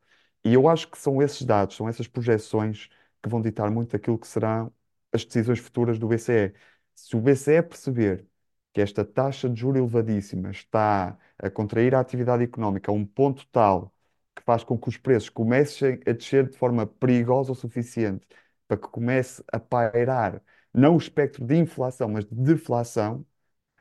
E 0.44 0.54
eu 0.54 0.68
acho 0.70 0.90
que 0.90 0.98
são 0.98 1.22
esses 1.22 1.44
dados, 1.44 1.76
são 1.76 1.88
essas 1.90 2.08
projeções 2.08 2.90
que 3.22 3.30
vão 3.30 3.42
ditar 3.42 3.70
muito 3.72 3.96
aquilo 3.96 4.18
que 4.18 4.28
serão 4.28 4.72
as 5.12 5.26
decisões 5.26 5.60
futuras 5.60 6.00
do 6.00 6.08
BCE. 6.08 6.54
Se 6.96 7.16
o 7.16 7.22
BCE 7.22 7.62
perceber 7.64 8.26
que 8.74 8.82
esta 8.82 9.04
taxa 9.06 9.50
de 9.50 9.60
juros 9.60 9.80
elevadíssima 9.80 10.52
está 10.52 11.18
a 11.38 11.50
contrair 11.50 11.96
a 11.96 12.00
atividade 12.00 12.44
económica 12.44 12.92
a 12.92 12.94
um 12.94 13.06
ponto 13.06 13.46
tal 13.48 13.94
que 14.36 14.44
faz 14.44 14.64
com 14.64 14.78
que 14.78 14.90
os 14.90 14.98
preços 14.98 15.30
comecem 15.30 16.00
a 16.06 16.12
descer 16.12 16.48
de 16.50 16.58
forma 16.58 16.86
perigosa 16.86 17.52
o 17.52 17.56
suficiente 17.56 18.28
para 18.68 18.78
que 18.78 18.88
comece 18.88 19.44
a 19.52 19.60
pairar 19.60 20.42
não 20.74 20.96
o 20.96 20.98
espectro 20.98 21.46
de 21.46 21.56
inflação, 21.56 22.10
mas 22.10 22.26
de 22.26 22.36
deflação, 22.36 23.26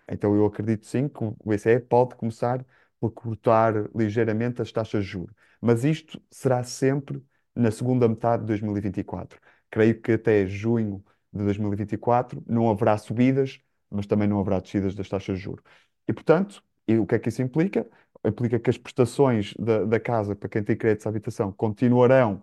então 0.08 0.34
eu 0.34 0.46
acredito 0.46 0.86
sim 0.86 1.08
que 1.08 1.24
o 1.24 1.36
BCE 1.44 1.80
pode 1.80 2.14
começar 2.16 2.64
por 3.00 3.10
cortar 3.10 3.74
ligeiramente 3.94 4.62
as 4.62 4.72
taxas 4.72 5.04
de 5.04 5.10
juros. 5.10 5.34
Mas 5.60 5.84
isto 5.84 6.20
será 6.30 6.62
sempre 6.64 7.22
na 7.54 7.70
segunda 7.70 8.08
metade 8.08 8.42
de 8.42 8.46
2024. 8.48 9.40
Creio 9.70 10.00
que 10.00 10.12
até 10.12 10.46
junho 10.46 11.04
de 11.32 11.42
2024 11.44 12.42
não 12.46 12.70
haverá 12.70 12.96
subidas, 12.98 13.58
mas 13.90 14.06
também 14.06 14.28
não 14.28 14.40
haverá 14.40 14.60
descidas 14.60 14.94
das 14.94 15.08
taxas 15.08 15.38
de 15.38 15.44
juros. 15.44 15.62
E, 16.08 16.12
portanto, 16.12 16.62
e 16.86 16.96
o 16.98 17.06
que 17.06 17.14
é 17.16 17.18
que 17.18 17.28
isso 17.28 17.42
implica? 17.42 17.86
Implica 18.24 18.58
que 18.58 18.70
as 18.70 18.78
prestações 18.78 19.54
da, 19.58 19.84
da 19.84 20.00
casa 20.00 20.34
para 20.36 20.48
quem 20.48 20.62
tem 20.62 20.76
créditos 20.76 21.06
à 21.06 21.10
habitação 21.10 21.52
continuarão 21.52 22.42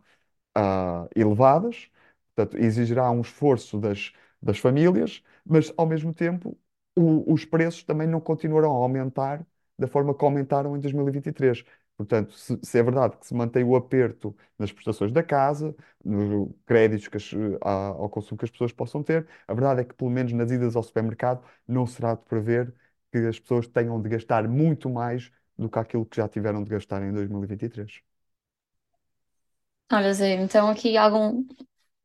ah, 0.55 1.07
elevadas, 1.15 1.89
portanto, 2.35 2.57
exigirá 2.61 3.09
um 3.11 3.21
esforço 3.21 3.79
das, 3.79 4.11
das 4.41 4.57
famílias, 4.59 5.23
mas 5.45 5.73
ao 5.77 5.85
mesmo 5.87 6.13
tempo 6.13 6.57
o- 6.95 7.33
os 7.33 7.45
preços 7.45 7.83
também 7.83 8.07
não 8.07 8.21
continuarão 8.21 8.71
a 8.73 8.75
aumentar 8.77 9.45
da 9.77 9.87
forma 9.87 10.13
que 10.15 10.23
aumentaram 10.23 10.75
em 10.77 10.79
2023. 10.79 11.63
Portanto, 11.97 12.33
se, 12.33 12.59
se 12.63 12.77
é 12.79 12.83
verdade 12.83 13.17
que 13.17 13.25
se 13.27 13.33
mantém 13.35 13.63
o 13.63 13.75
aperto 13.75 14.35
nas 14.57 14.71
prestações 14.71 15.11
da 15.11 15.21
casa, 15.23 15.75
nos 16.03 16.49
créditos 16.65 17.07
que 17.07 17.17
as- 17.17 17.31
a- 17.61 17.87
ao 17.89 18.09
consumo 18.09 18.37
que 18.37 18.45
as 18.45 18.51
pessoas 18.51 18.71
possam 18.71 19.03
ter, 19.03 19.27
a 19.47 19.53
verdade 19.53 19.81
é 19.81 19.83
que, 19.83 19.93
pelo 19.93 20.09
menos 20.11 20.31
nas 20.33 20.51
idas 20.51 20.75
ao 20.75 20.83
supermercado, 20.83 21.43
não 21.67 21.85
será 21.85 22.15
de 22.15 22.23
prever 22.25 22.73
que 23.11 23.17
as 23.19 23.39
pessoas 23.39 23.67
tenham 23.67 24.01
de 24.01 24.09
gastar 24.09 24.47
muito 24.47 24.89
mais 24.89 25.31
do 25.57 25.69
que 25.69 25.77
aquilo 25.79 26.05
que 26.05 26.17
já 26.17 26.27
tiveram 26.27 26.63
de 26.63 26.69
gastar 26.69 27.01
em 27.03 27.11
2023. 27.13 28.01
Olha, 29.91 30.13
Zé, 30.13 30.33
então 30.41 30.69
aqui 30.69 30.97
algum 30.97 31.45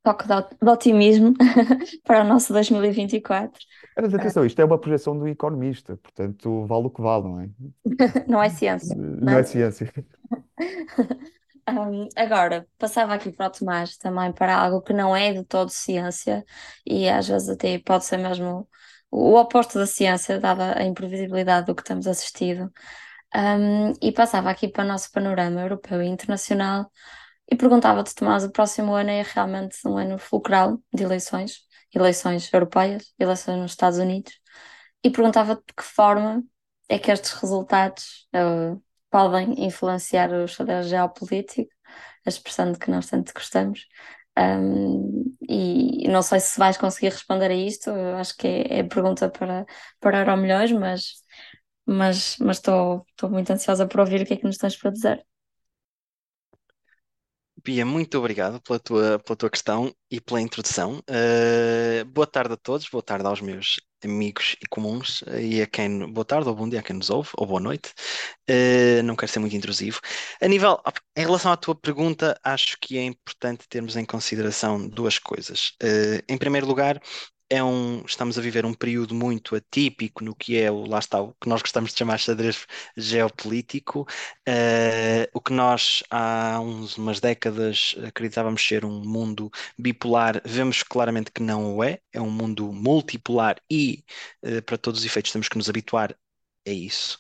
toque 0.03 0.27
de 0.27 0.33
ot- 0.35 0.57
de 0.63 0.71
otimismo 0.71 1.35
para 2.05 2.23
o 2.25 2.29
nosso 2.29 2.53
2024. 2.53 3.61
Mas 3.97 4.15
atenção, 4.15 4.45
isto 4.47 4.61
é 4.61 4.65
uma 4.65 4.79
projeção 4.81 5.19
do 5.19 5.27
economista, 5.29 5.97
portanto, 5.97 6.65
vale 6.67 6.87
o 6.87 6.91
que 6.91 7.03
vale, 7.03 7.25
não 7.25 7.41
é? 7.41 7.51
Não 8.29 8.43
é 8.43 8.49
ciência, 8.51 8.97
Não 9.21 9.33
não 9.33 9.39
é 9.39 9.43
é? 9.43 9.45
ciência. 9.45 9.93
Um, 11.69 12.09
agora, 12.17 12.67
passava 12.79 13.13
aqui 13.15 13.31
para 13.31 13.47
o 13.49 13.51
Tomás 13.51 13.97
também 13.99 14.33
para 14.33 14.57
algo 14.57 14.81
que 14.83 14.93
não 14.95 15.15
é 15.15 15.35
de 15.35 15.45
todo 15.45 15.69
ciência 15.71 16.43
e 16.87 17.07
às 17.09 17.29
vezes 17.29 17.49
até 17.51 17.79
pode 17.79 18.07
ser 18.07 18.17
mesmo 18.17 18.67
o 19.11 19.35
oposto 19.37 19.79
da 19.79 19.87
ciência, 19.87 20.41
dada 20.41 20.79
a 20.79 20.85
imprevisibilidade 20.85 21.67
do 21.67 21.75
que 21.75 21.85
temos 21.85 22.07
assistido. 22.07 22.73
Um, 23.37 23.93
e 24.03 24.13
passava 24.13 24.51
aqui 24.51 24.69
para 24.69 24.85
o 24.85 24.89
nosso 24.89 25.11
panorama 25.13 25.61
europeu 25.63 26.03
e 26.03 26.09
internacional 26.09 26.91
e 27.51 27.57
perguntava-te, 27.57 28.15
Tomás, 28.15 28.45
o 28.45 28.51
próximo 28.51 28.95
ano 28.95 29.11
é 29.11 29.23
realmente 29.23 29.77
um 29.87 29.97
ano 29.99 30.19
fulcral 30.19 30.79
de 30.93 31.03
eleições, 31.03 31.61
eleições 31.95 32.53
europeias, 32.53 33.13
eleições 33.19 33.59
nos 33.59 33.73
Estados 33.73 33.99
Unidos, 33.99 34.39
e 35.03 35.11
perguntava-te 35.11 35.63
de 35.69 35.75
que 35.75 35.83
forma 35.83 36.43
é 36.89 36.99
que 36.99 37.11
estes 37.11 37.33
resultados 37.33 38.29
eh, 38.35 38.77
podem 39.11 39.65
influenciar 39.67 40.33
o 40.33 40.47
xadrez 40.49 40.89
geopolítico, 40.89 41.71
a 42.27 42.29
expressão 42.29 42.73
de 42.73 42.79
que 42.79 42.91
nós 42.91 43.07
tanto 43.09 43.33
gostamos. 43.35 43.87
Um, 44.39 45.37
e 45.49 46.07
não 46.09 46.23
sei 46.23 46.39
se 46.41 46.59
vais 46.59 46.77
conseguir 46.77 47.11
responder 47.11 47.51
a 47.51 47.55
isto, 47.55 47.91
eu 47.91 48.17
acho 48.19 48.37
que 48.37 48.47
é, 48.47 48.79
é 48.81 48.83
pergunta 48.85 49.29
para, 49.31 49.67
para 50.01 50.19
Euromilhões, 50.21 50.71
mas 50.73 51.23
mas 51.87 52.37
estou 52.51 53.07
muito 53.31 53.51
ansiosa 53.53 53.87
por 53.89 54.01
ouvir 54.01 54.23
o 54.23 54.27
que 54.27 54.35
é 54.35 54.37
que 54.37 54.45
nos 54.45 54.59
tens 54.59 54.77
para 54.77 54.91
dizer. 54.91 55.25
Bia, 57.65 57.85
muito 57.85 58.17
obrigado 58.19 58.61
pela 58.61 58.79
tua, 58.79 59.19
pela 59.19 59.37
tua 59.37 59.51
questão 59.51 59.93
e 60.11 60.21
pela 60.21 60.41
introdução. 60.41 61.03
Uh, 61.11 62.05
boa 62.07 62.27
tarde 62.27 62.55
a 62.55 62.57
todos, 62.57 62.89
boa 62.89 63.03
tarde 63.03 63.27
aos 63.27 63.41
meus 63.41 63.81
amigos 64.05 64.55
e 64.63 64.67
comuns 64.69 65.23
uh, 65.23 65.39
e 65.41 65.61
a 65.61 65.67
quem, 65.67 66.11
boa 66.13 66.25
tarde 66.25 66.49
ou 66.49 66.55
bom 66.55 66.69
dia 66.69 66.79
a 66.79 66.83
quem 66.83 66.97
nos 66.97 67.11
ouve, 67.11 67.31
ou 67.37 67.47
boa 67.47 67.61
noite. 67.61 67.93
Uh, 68.49 69.03
não 69.03 69.17
quero 69.17 69.33
ser 69.33 69.41
muito 69.41 69.57
intrusivo. 69.57 70.01
A 70.41 70.47
nível, 70.47 70.81
em 71.17 71.23
relação 71.23 71.51
à 71.51 71.57
tua 71.57 71.75
pergunta, 71.75 72.39
acho 72.45 72.79
que 72.81 72.97
é 72.97 73.05
importante 73.05 73.69
termos 73.69 73.97
em 73.97 74.05
consideração 74.05 74.89
duas 74.89 75.19
coisas. 75.19 75.73
Uh, 75.83 76.23
em 76.29 76.39
primeiro 76.39 76.67
lugar, 76.67 77.01
é 77.51 77.63
um, 77.63 78.05
estamos 78.05 78.39
a 78.39 78.43
viver 78.43 78.67
um 78.67 78.75
período 78.75 79.15
muito 79.15 79.55
atípico 79.57 80.23
no 80.25 80.35
que 80.35 80.59
é 80.59 80.71
o, 80.71 80.85
lá 80.87 80.99
está, 80.99 81.21
o 81.21 81.35
que 81.41 81.49
nós 81.49 81.63
gostamos 81.63 81.93
de 81.93 81.99
chamar 81.99 82.19
xadrez 82.19 82.67
geopolítico, 82.97 84.03
uh, 84.49 85.29
o 85.33 85.41
que 85.41 85.53
nós 85.53 86.03
há 86.11 86.61
uns, 86.61 86.97
umas 86.99 87.21
décadas 87.21 87.95
acreditávamos 88.07 88.63
ser 88.67 88.85
um 88.85 89.01
mundo 89.05 89.51
bipolar, 89.79 90.43
vemos 90.45 90.83
claramente 90.83 91.31
que 91.33 91.43
não 91.43 91.77
o 91.77 91.85
é, 91.85 92.01
é 92.13 92.21
um 92.21 92.31
mundo 92.31 92.73
multipolar 92.73 93.57
e, 93.71 94.05
uh, 94.45 94.63
para 94.63 94.79
todos 94.79 95.01
os 95.01 95.07
efeitos, 95.07 95.33
temos 95.33 95.49
que 95.49 95.57
nos 95.59 95.69
habituar 95.69 96.15
a 96.67 96.71
isso. 96.71 97.19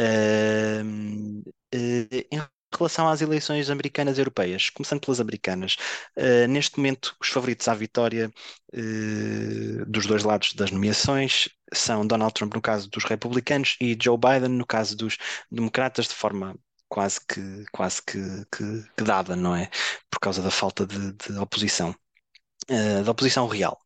Uh, 0.00 1.42
em 1.72 2.40
relação 2.76 3.08
às 3.08 3.20
eleições 3.20 3.70
americanas 3.70 4.16
e 4.16 4.20
europeias, 4.20 4.70
começando 4.70 5.00
pelas 5.00 5.20
americanas, 5.20 5.76
uh, 6.16 6.46
neste 6.48 6.78
momento 6.78 7.16
os 7.20 7.28
favoritos 7.28 7.66
à 7.68 7.74
vitória 7.74 8.30
uh, 8.72 9.86
dos 9.86 10.06
dois 10.06 10.22
lados 10.22 10.54
das 10.54 10.70
nomeações 10.70 11.48
são 11.72 12.06
Donald 12.06 12.34
Trump 12.34 12.54
no 12.54 12.62
caso 12.62 12.88
dos 12.90 13.04
republicanos 13.04 13.76
e 13.80 13.96
Joe 14.00 14.18
Biden 14.18 14.50
no 14.50 14.66
caso 14.66 14.96
dos 14.96 15.16
democratas, 15.50 16.08
de 16.08 16.14
forma 16.14 16.56
quase 16.88 17.20
que, 17.26 17.64
quase 17.72 18.02
que, 18.02 18.18
que, 18.52 18.84
que 18.96 19.04
dada, 19.04 19.36
não 19.36 19.54
é? 19.54 19.70
Por 20.10 20.18
causa 20.20 20.42
da 20.42 20.50
falta 20.50 20.86
de, 20.86 21.12
de 21.12 21.38
oposição, 21.38 21.94
uh, 22.70 23.04
da 23.04 23.10
oposição 23.10 23.46
real. 23.46 23.78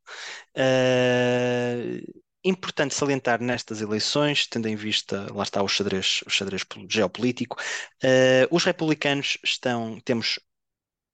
Importante 2.47 2.95
salientar 2.95 3.41
nestas 3.41 3.81
eleições, 3.81 4.47
tendo 4.47 4.69
em 4.69 4.77
vista, 4.77 5.33
lá 5.33 5.43
está 5.45 5.63
o 5.63 5.69
xadrez, 5.69 6.21
o 6.27 6.31
xadrez 6.31 6.63
geopolítico, 6.91 7.57
uh, 8.03 8.55
os 8.55 8.65
republicanos 8.65 9.39
estão, 9.43 9.99
temos 10.05 10.39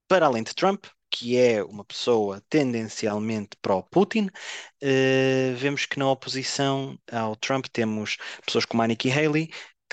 para 0.09 0.27
além 0.27 0.43
de 0.43 0.55
Trump, 0.55 0.87
que 1.09 1.37
é 1.37 1.63
uma 1.63 1.85
pessoa 1.85 2.43
tendencialmente 2.49 3.51
pró-Putin, 3.63 4.27
uh, 4.27 5.57
vemos 5.57 5.87
que 5.87 5.99
na 6.01 6.11
oposição 6.11 6.99
ao 7.11 7.37
Trump 7.37 7.67
temos 7.73 8.17
pessoas 8.45 8.65
como 8.65 8.85
Nikki 8.85 9.11
Haley, 9.13 9.51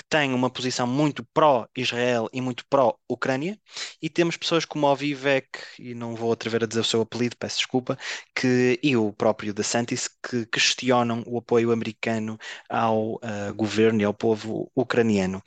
têm 0.08 0.34
uma 0.34 0.50
posição 0.50 0.86
muito 0.86 1.24
pró-Israel 1.34 2.28
e 2.32 2.40
muito 2.40 2.64
pró-Ucrânia, 2.68 3.58
e 4.02 4.08
temos 4.08 4.36
pessoas 4.36 4.64
como 4.64 4.86
o 4.86 4.96
Vivek, 4.96 5.58
e 5.78 5.94
não 5.94 6.14
vou 6.14 6.32
atrever 6.32 6.64
a 6.64 6.66
dizer 6.66 6.80
o 6.80 6.84
seu 6.84 7.02
apelido, 7.02 7.36
peço 7.36 7.58
desculpa, 7.58 7.98
que, 8.34 8.78
e 8.82 8.96
o 8.96 9.12
próprio 9.12 9.52
DeSantis, 9.54 10.08
que 10.08 10.46
questionam 10.46 11.22
o 11.26 11.38
apoio 11.38 11.72
americano 11.72 12.38
ao 12.68 13.14
uh, 13.16 13.54
governo 13.54 14.00
e 14.00 14.04
ao 14.04 14.14
povo 14.14 14.70
ucraniano 14.74 15.42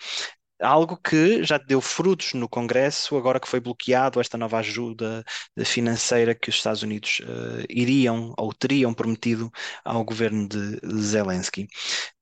algo 0.62 0.98
que 0.98 1.44
já 1.44 1.58
deu 1.58 1.82
frutos 1.82 2.34
no 2.34 2.48
Congresso, 2.48 3.18
agora 3.18 3.40
que 3.40 3.48
foi 3.48 3.60
bloqueado 3.60 4.22
esta 4.22 4.38
nova 4.38 4.60
ajuda 4.60 5.24
financeira 5.66 6.36
que 6.36 6.50
os 6.50 6.56
Estados 6.56 6.84
Unidos 6.84 7.20
uh, 7.22 7.66
iriam 7.70 8.34
ou 8.38 8.54
teriam 8.54 8.94
prometido 8.94 9.52
ao 9.84 10.04
governo 10.04 10.48
de 10.48 10.80
Zelensky. 11.02 11.68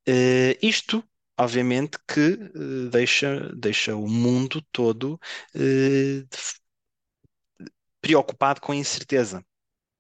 Uh, 0.08 0.56
isto, 0.62 1.04
obviamente, 1.40 1.98
que 2.08 2.34
uh, 2.56 2.90
deixa, 2.90 3.52
deixa 3.56 3.96
o 3.96 4.08
mundo 4.08 4.62
todo 4.72 5.20
preocupado 8.02 8.62
com 8.62 8.72
a 8.72 8.76
incerteza 8.76 9.44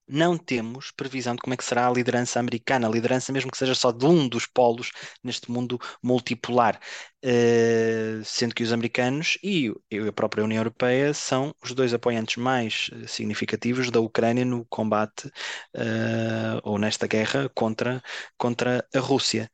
não 0.07 0.37
temos 0.37 0.91
previsão 0.91 1.35
de 1.35 1.41
como 1.41 1.53
é 1.53 1.57
que 1.57 1.63
será 1.63 1.87
a 1.87 1.91
liderança 1.91 2.39
americana, 2.39 2.87
a 2.87 2.91
liderança 2.91 3.31
mesmo 3.31 3.51
que 3.51 3.57
seja 3.57 3.75
só 3.75 3.91
de 3.91 4.05
um 4.05 4.27
dos 4.27 4.45
polos 4.47 4.91
neste 5.23 5.51
mundo 5.51 5.79
multipolar, 6.03 6.79
uh, 7.25 8.23
sendo 8.25 8.55
que 8.55 8.63
os 8.63 8.73
americanos 8.73 9.37
e 9.43 9.71
a 10.07 10.11
própria 10.13 10.43
União 10.43 10.59
Europeia 10.59 11.13
são 11.13 11.55
os 11.63 11.73
dois 11.73 11.93
apoiantes 11.93 12.37
mais 12.37 12.89
eh, 12.93 13.07
significativos 13.07 13.91
da 13.91 13.99
Ucrânia 14.01 14.45
no 14.45 14.65
combate 14.65 15.31
ou 16.63 16.77
nesta 16.79 17.07
guerra 17.07 17.49
contra, 17.49 18.01
contra 18.37 18.85
a 18.93 18.99
Rússia. 18.99 19.49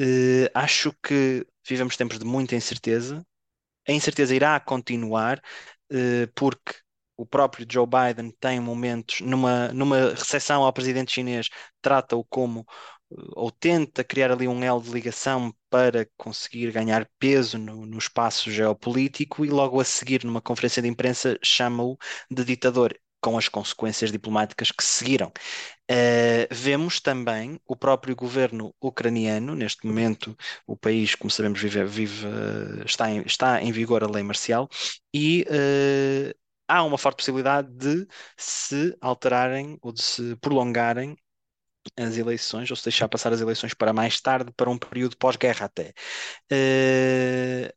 Uh, 0.00 0.48
acho 0.54 0.92
que 1.02 1.46
vivemos 1.68 1.96
tempos 1.96 2.18
de 2.18 2.24
muita 2.24 2.54
incerteza. 2.54 3.24
A 3.88 3.92
incerteza 3.92 4.34
irá 4.34 4.58
continuar, 4.60 5.42
porque 6.34 6.74
o 7.18 7.26
próprio 7.26 7.66
Joe 7.70 7.86
Biden 7.86 8.30
tem 8.38 8.60
momentos, 8.60 9.20
numa, 9.20 9.68
numa 9.72 10.10
recepção 10.10 10.62
ao 10.62 10.72
presidente 10.72 11.12
chinês, 11.12 11.48
trata-o 11.82 12.24
como, 12.24 12.64
eh, 13.12 13.16
ou 13.34 13.50
tenta 13.50 14.04
criar 14.04 14.30
ali 14.30 14.46
um 14.46 14.62
elo 14.62 14.80
de 14.80 14.90
ligação 14.90 15.52
para 15.68 16.08
conseguir 16.16 16.70
ganhar 16.70 17.08
peso 17.18 17.58
no, 17.58 17.84
no 17.84 17.98
espaço 17.98 18.50
geopolítico 18.52 19.44
e 19.44 19.50
logo 19.50 19.80
a 19.80 19.84
seguir, 19.84 20.24
numa 20.24 20.40
conferência 20.40 20.80
de 20.80 20.88
imprensa, 20.88 21.36
chama-o 21.42 21.98
de 22.30 22.44
ditador 22.44 22.96
com 23.20 23.36
as 23.38 23.48
consequências 23.48 24.12
diplomáticas 24.12 24.70
que 24.70 24.82
seguiram. 24.84 25.28
Uh, 25.90 26.46
vemos 26.50 27.00
também 27.00 27.60
o 27.66 27.74
próprio 27.74 28.14
governo 28.14 28.74
ucraniano, 28.80 29.54
neste 29.54 29.86
momento 29.86 30.36
o 30.66 30.76
país, 30.76 31.14
como 31.14 31.30
sabemos, 31.30 31.60
vive, 31.60 31.84
vive 31.84 32.26
uh, 32.26 32.84
está, 32.84 33.10
em, 33.10 33.22
está 33.22 33.62
em 33.62 33.72
vigor 33.72 34.04
a 34.04 34.10
lei 34.10 34.22
marcial, 34.22 34.68
e 35.14 35.46
uh, 35.48 36.34
há 36.68 36.84
uma 36.84 36.98
forte 36.98 37.16
possibilidade 37.16 37.68
de 37.72 38.06
se 38.36 38.96
alterarem 39.00 39.78
ou 39.82 39.92
de 39.92 40.02
se 40.02 40.36
prolongarem 40.36 41.16
as 41.96 42.16
eleições, 42.16 42.70
ou 42.70 42.76
se 42.76 42.84
deixar 42.84 43.08
passar 43.08 43.32
as 43.32 43.40
eleições 43.40 43.74
para 43.74 43.92
mais 43.92 44.20
tarde, 44.20 44.52
para 44.56 44.70
um 44.70 44.78
período 44.78 45.16
pós-guerra 45.16 45.66
até. 45.66 45.94
Uh, 46.52 47.72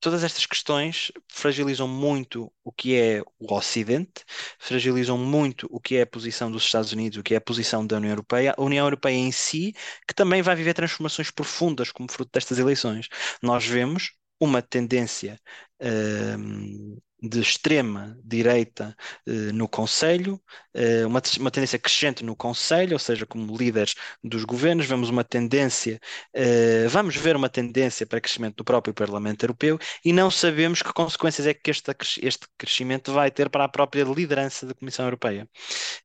todas 0.00 0.24
estas 0.24 0.46
questões 0.46 1.10
fragilizam 1.28 1.88
muito 1.88 2.52
o 2.62 2.72
que 2.72 2.96
é 2.96 3.22
o 3.38 3.54
Ocidente, 3.54 4.24
fragilizam 4.58 5.18
muito 5.18 5.66
o 5.70 5.80
que 5.80 5.96
é 5.96 6.02
a 6.02 6.06
posição 6.06 6.50
dos 6.50 6.64
Estados 6.64 6.92
Unidos, 6.92 7.18
o 7.18 7.22
que 7.22 7.34
é 7.34 7.36
a 7.38 7.40
posição 7.40 7.86
da 7.86 7.96
União 7.96 8.10
Europeia, 8.12 8.54
a 8.56 8.62
União 8.62 8.86
Europeia 8.86 9.16
em 9.16 9.32
si, 9.32 9.74
que 10.06 10.14
também 10.14 10.42
vai 10.42 10.54
viver 10.56 10.74
transformações 10.74 11.30
profundas 11.30 11.90
como 11.92 12.10
fruto 12.10 12.30
destas 12.32 12.58
eleições. 12.58 13.08
Nós 13.42 13.64
vemos 13.66 14.12
uma 14.40 14.60
tendência 14.62 15.40
uh, 15.80 17.02
de 17.28 17.40
extrema 17.40 18.18
direita 18.22 18.94
eh, 19.26 19.52
no 19.52 19.66
Conselho, 19.68 20.40
eh, 20.74 21.06
uma, 21.06 21.22
uma, 21.40 21.50
tendência 21.50 21.78
crescente 21.78 22.24
no 22.24 22.36
Conselho, 22.36 22.92
ou 22.94 22.98
seja, 22.98 23.24
como 23.24 23.56
líderes 23.56 23.94
dos 24.22 24.44
governos, 24.44 24.86
vemos 24.86 25.08
uma 25.08 25.24
tendência, 25.24 25.98
eh, 26.34 26.86
vamos 26.88 27.16
ver 27.16 27.34
uma 27.34 27.48
tendência 27.48 28.06
para 28.06 28.20
crescimento 28.20 28.56
do 28.56 28.64
próprio 28.64 28.92
Parlamento 28.92 29.42
Europeu 29.44 29.78
e 30.04 30.12
não 30.12 30.30
sabemos 30.30 30.82
que 30.82 30.92
consequências 30.92 31.46
é 31.46 31.54
que 31.54 31.70
este, 31.70 31.90
este 32.22 32.46
crescimento 32.58 33.12
vai 33.12 33.30
ter 33.30 33.48
para 33.48 33.64
a 33.64 33.68
própria 33.68 34.04
liderança 34.04 34.66
da 34.66 34.74
Comissão 34.74 35.06
Europeia. 35.06 35.48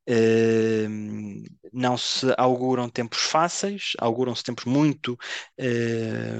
Eh, 0.07 0.87
não 1.73 1.97
se 1.97 2.27
auguram 2.37 2.89
tempos 2.89 3.21
fáceis, 3.23 3.93
auguram-se 3.99 4.43
tempos 4.43 4.65
muito, 4.65 5.17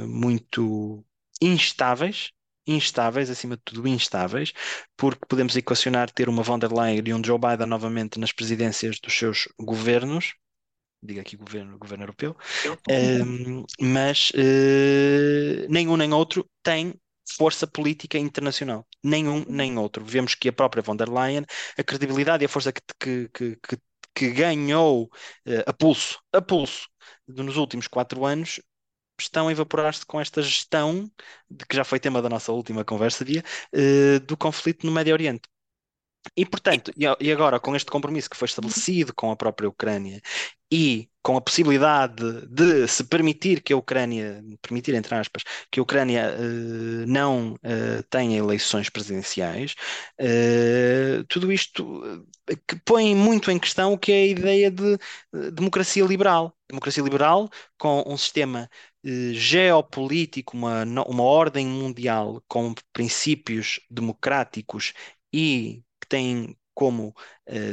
muito 0.07 1.03
instáveis, 1.41 2.31
instáveis, 2.71 3.29
acima 3.29 3.55
de 3.57 3.63
tudo 3.63 3.87
instáveis, 3.87 4.53
porque 4.97 5.25
podemos 5.27 5.55
equacionar 5.55 6.11
ter 6.11 6.29
uma 6.29 6.43
von 6.43 6.59
der 6.59 6.71
Leyen 6.71 7.03
e 7.05 7.13
um 7.13 7.23
Joe 7.23 7.39
Biden 7.39 7.67
novamente 7.67 8.19
nas 8.19 8.31
presidências 8.31 8.99
dos 8.99 9.13
seus 9.13 9.47
governos, 9.59 10.33
diga 11.01 11.21
aqui 11.21 11.37
governo, 11.37 11.77
governo 11.77 12.03
europeu, 12.03 12.35
um, 12.89 13.65
mas 13.79 14.31
uh, 14.31 15.67
nenhum 15.69 15.97
nem 15.97 16.13
outro 16.13 16.45
tem 16.61 16.93
força 17.37 17.67
política 17.67 18.17
internacional. 18.17 18.87
Nenhum 19.03 19.45
nem 19.47 19.77
outro. 19.77 20.03
Vemos 20.03 20.35
que 20.35 20.49
a 20.49 20.53
própria 20.53 20.81
von 20.81 20.95
der 20.95 21.09
Leyen, 21.09 21.45
a 21.77 21.83
credibilidade 21.83 22.43
e 22.43 22.45
a 22.45 22.49
força 22.49 22.71
que, 22.73 22.81
que, 23.29 23.55
que, 23.57 23.77
que 24.15 24.31
ganhou 24.31 25.05
uh, 25.05 25.63
a 25.65 25.73
pulso, 25.73 26.19
a 26.33 26.41
pulso 26.41 26.87
nos 27.27 27.57
últimos 27.57 27.87
quatro 27.87 28.25
anos 28.25 28.59
estão 29.23 29.47
a 29.47 29.51
evaporar-se 29.51 30.05
com 30.05 30.19
esta 30.19 30.41
gestão, 30.41 31.09
de 31.49 31.65
que 31.65 31.75
já 31.75 31.83
foi 31.83 31.99
tema 31.99 32.21
da 32.21 32.29
nossa 32.29 32.51
última 32.51 32.85
conversa, 32.85 33.25
dia, 33.25 33.43
uh, 33.73 34.19
do 34.21 34.37
conflito 34.37 34.85
no 34.85 34.91
Médio 34.91 35.13
Oriente. 35.13 35.43
E, 36.35 36.45
portanto, 36.45 36.91
e 36.97 37.31
agora 37.31 37.59
com 37.59 37.75
este 37.75 37.89
compromisso 37.89 38.29
que 38.29 38.37
foi 38.37 38.45
estabelecido 38.45 39.13
com 39.13 39.31
a 39.31 39.35
própria 39.35 39.69
Ucrânia 39.69 40.21
e 40.71 41.09
com 41.23 41.35
a 41.37 41.41
possibilidade 41.41 42.45
de 42.47 42.87
se 42.87 43.03
permitir 43.03 43.61
que 43.61 43.73
a 43.73 43.77
Ucrânia, 43.77 44.43
permitir 44.61 44.93
entre 44.95 45.15
aspas, 45.15 45.43
que 45.71 45.79
a 45.79 45.83
Ucrânia 45.83 46.33
uh, 46.33 47.05
não 47.07 47.53
uh, 47.53 48.03
tenha 48.09 48.37
eleições 48.37 48.89
presidenciais, 48.89 49.75
uh, 50.19 51.23
tudo 51.27 51.51
isto 51.51 52.25
que 52.67 52.75
põe 52.85 53.15
muito 53.15 53.51
em 53.51 53.59
questão 53.59 53.93
o 53.93 53.97
que 53.97 54.11
é 54.11 54.15
a 54.15 54.27
ideia 54.27 54.71
de 54.71 54.97
democracia 55.53 56.03
liberal. 56.03 56.55
Democracia 56.69 57.03
liberal 57.03 57.49
com 57.77 58.03
um 58.07 58.17
sistema 58.17 58.69
geopolítico, 59.33 60.55
uma, 60.55 60.83
uma 60.83 61.23
ordem 61.23 61.65
mundial 61.67 62.43
com 62.47 62.73
princípios 62.93 63.79
democráticos 63.89 64.93
e 65.33 65.83
tem 66.09 66.57
como, 66.73 67.13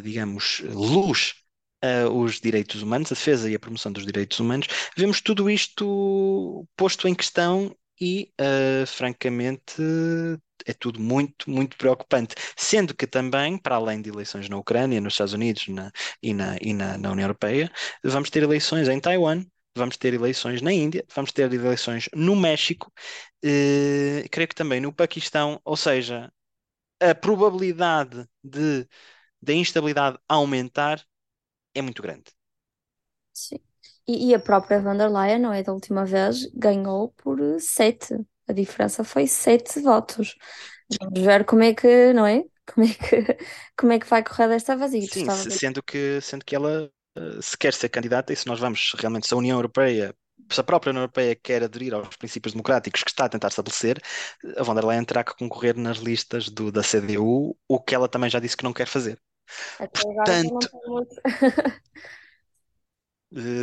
digamos, 0.02 0.60
luz 0.64 1.34
uh, 1.84 2.10
os 2.10 2.40
direitos 2.40 2.82
humanos, 2.82 3.10
a 3.12 3.14
defesa 3.14 3.50
e 3.50 3.54
a 3.54 3.58
promoção 3.58 3.92
dos 3.92 4.04
direitos 4.04 4.38
humanos, 4.40 4.66
vemos 4.96 5.20
tudo 5.20 5.50
isto 5.50 6.66
posto 6.76 7.08
em 7.08 7.14
questão 7.14 7.74
e, 8.00 8.30
uh, 8.40 8.86
francamente, 8.86 9.82
é 10.66 10.72
tudo 10.72 11.00
muito, 11.00 11.48
muito 11.50 11.76
preocupante. 11.76 12.34
Sendo 12.56 12.94
que 12.94 13.06
também, 13.06 13.58
para 13.58 13.76
além 13.76 14.02
de 14.02 14.10
eleições 14.10 14.48
na 14.48 14.56
Ucrânia, 14.58 15.00
nos 15.00 15.14
Estados 15.14 15.32
Unidos 15.34 15.68
na, 15.68 15.90
e, 16.22 16.34
na, 16.34 16.56
e 16.60 16.72
na, 16.74 16.98
na 16.98 17.12
União 17.12 17.24
Europeia, 17.24 17.70
vamos 18.04 18.30
ter 18.30 18.42
eleições 18.42 18.88
em 18.88 19.00
Taiwan, 19.00 19.44
vamos 19.76 19.96
ter 19.96 20.14
eleições 20.14 20.62
na 20.62 20.72
Índia, 20.72 21.04
vamos 21.14 21.32
ter 21.32 21.52
eleições 21.52 22.08
no 22.14 22.34
México, 22.36 22.92
uh, 23.44 24.28
creio 24.30 24.48
que 24.48 24.54
também 24.54 24.80
no 24.80 24.92
Paquistão, 24.92 25.60
ou 25.64 25.76
seja, 25.76 26.30
a 27.00 27.14
probabilidade 27.14 28.28
de 28.42 28.88
da 29.42 29.54
instabilidade 29.54 30.18
aumentar 30.28 31.04
é 31.74 31.82
muito 31.82 32.02
grande. 32.02 32.32
Sim. 33.32 33.58
E, 34.08 34.28
e 34.30 34.34
a 34.34 34.38
própria 34.38 34.80
van 34.80 34.96
der 34.96 35.10
Leyen, 35.10 35.38
não 35.40 35.52
é? 35.52 35.62
Da 35.62 35.72
última 35.72 36.04
vez, 36.04 36.46
ganhou 36.54 37.10
por 37.12 37.38
sete. 37.60 38.14
A 38.48 38.52
diferença 38.52 39.04
foi 39.04 39.26
sete 39.26 39.80
votos. 39.80 40.36
Vamos 41.00 41.20
ver 41.20 41.44
como 41.44 41.62
é 41.62 41.74
que, 41.74 42.12
não 42.12 42.26
é? 42.26 42.44
Como 42.72 42.86
é 42.86 42.94
que, 42.94 43.38
como 43.76 43.92
é 43.92 43.98
que 43.98 44.06
vai 44.06 44.22
correr 44.24 44.48
desta 44.48 44.76
vez? 44.76 44.92
E 44.94 45.08
Sim, 45.08 45.30
sendo 45.50 45.82
que, 45.82 46.20
sendo 46.20 46.44
que 46.44 46.54
ela 46.56 46.90
eh, 47.16 47.40
se 47.42 47.56
quer 47.56 47.72
ser 47.74 47.88
candidata 47.88 48.32
e 48.32 48.36
se 48.36 48.46
nós 48.46 48.58
vamos 48.60 48.92
realmente, 48.98 49.26
se 49.26 49.34
a 49.34 49.36
União 49.36 49.56
Europeia, 49.58 50.14
se 50.50 50.60
a 50.60 50.64
própria 50.64 50.90
União 50.90 51.02
Europeia 51.02 51.34
quer 51.34 51.62
aderir 51.62 51.94
aos 51.94 52.16
princípios 52.16 52.52
democráticos 52.52 53.02
que 53.02 53.10
está 53.10 53.24
a 53.24 53.28
tentar 53.28 53.48
estabelecer, 53.48 54.00
a 54.56 54.62
von 54.62 54.74
der 54.74 54.84
Leyen 54.84 55.04
terá 55.04 55.24
que 55.24 55.36
concorrer 55.36 55.76
nas 55.76 55.98
listas 55.98 56.48
do, 56.48 56.70
da 56.70 56.82
CDU, 56.82 57.56
o 57.68 57.80
que 57.80 57.94
ela 57.94 58.08
também 58.08 58.30
já 58.30 58.38
disse 58.38 58.56
que 58.56 58.64
não 58.64 58.72
quer 58.72 58.86
fazer. 58.86 59.20
Até 59.78 60.02
Portanto, 60.02 60.68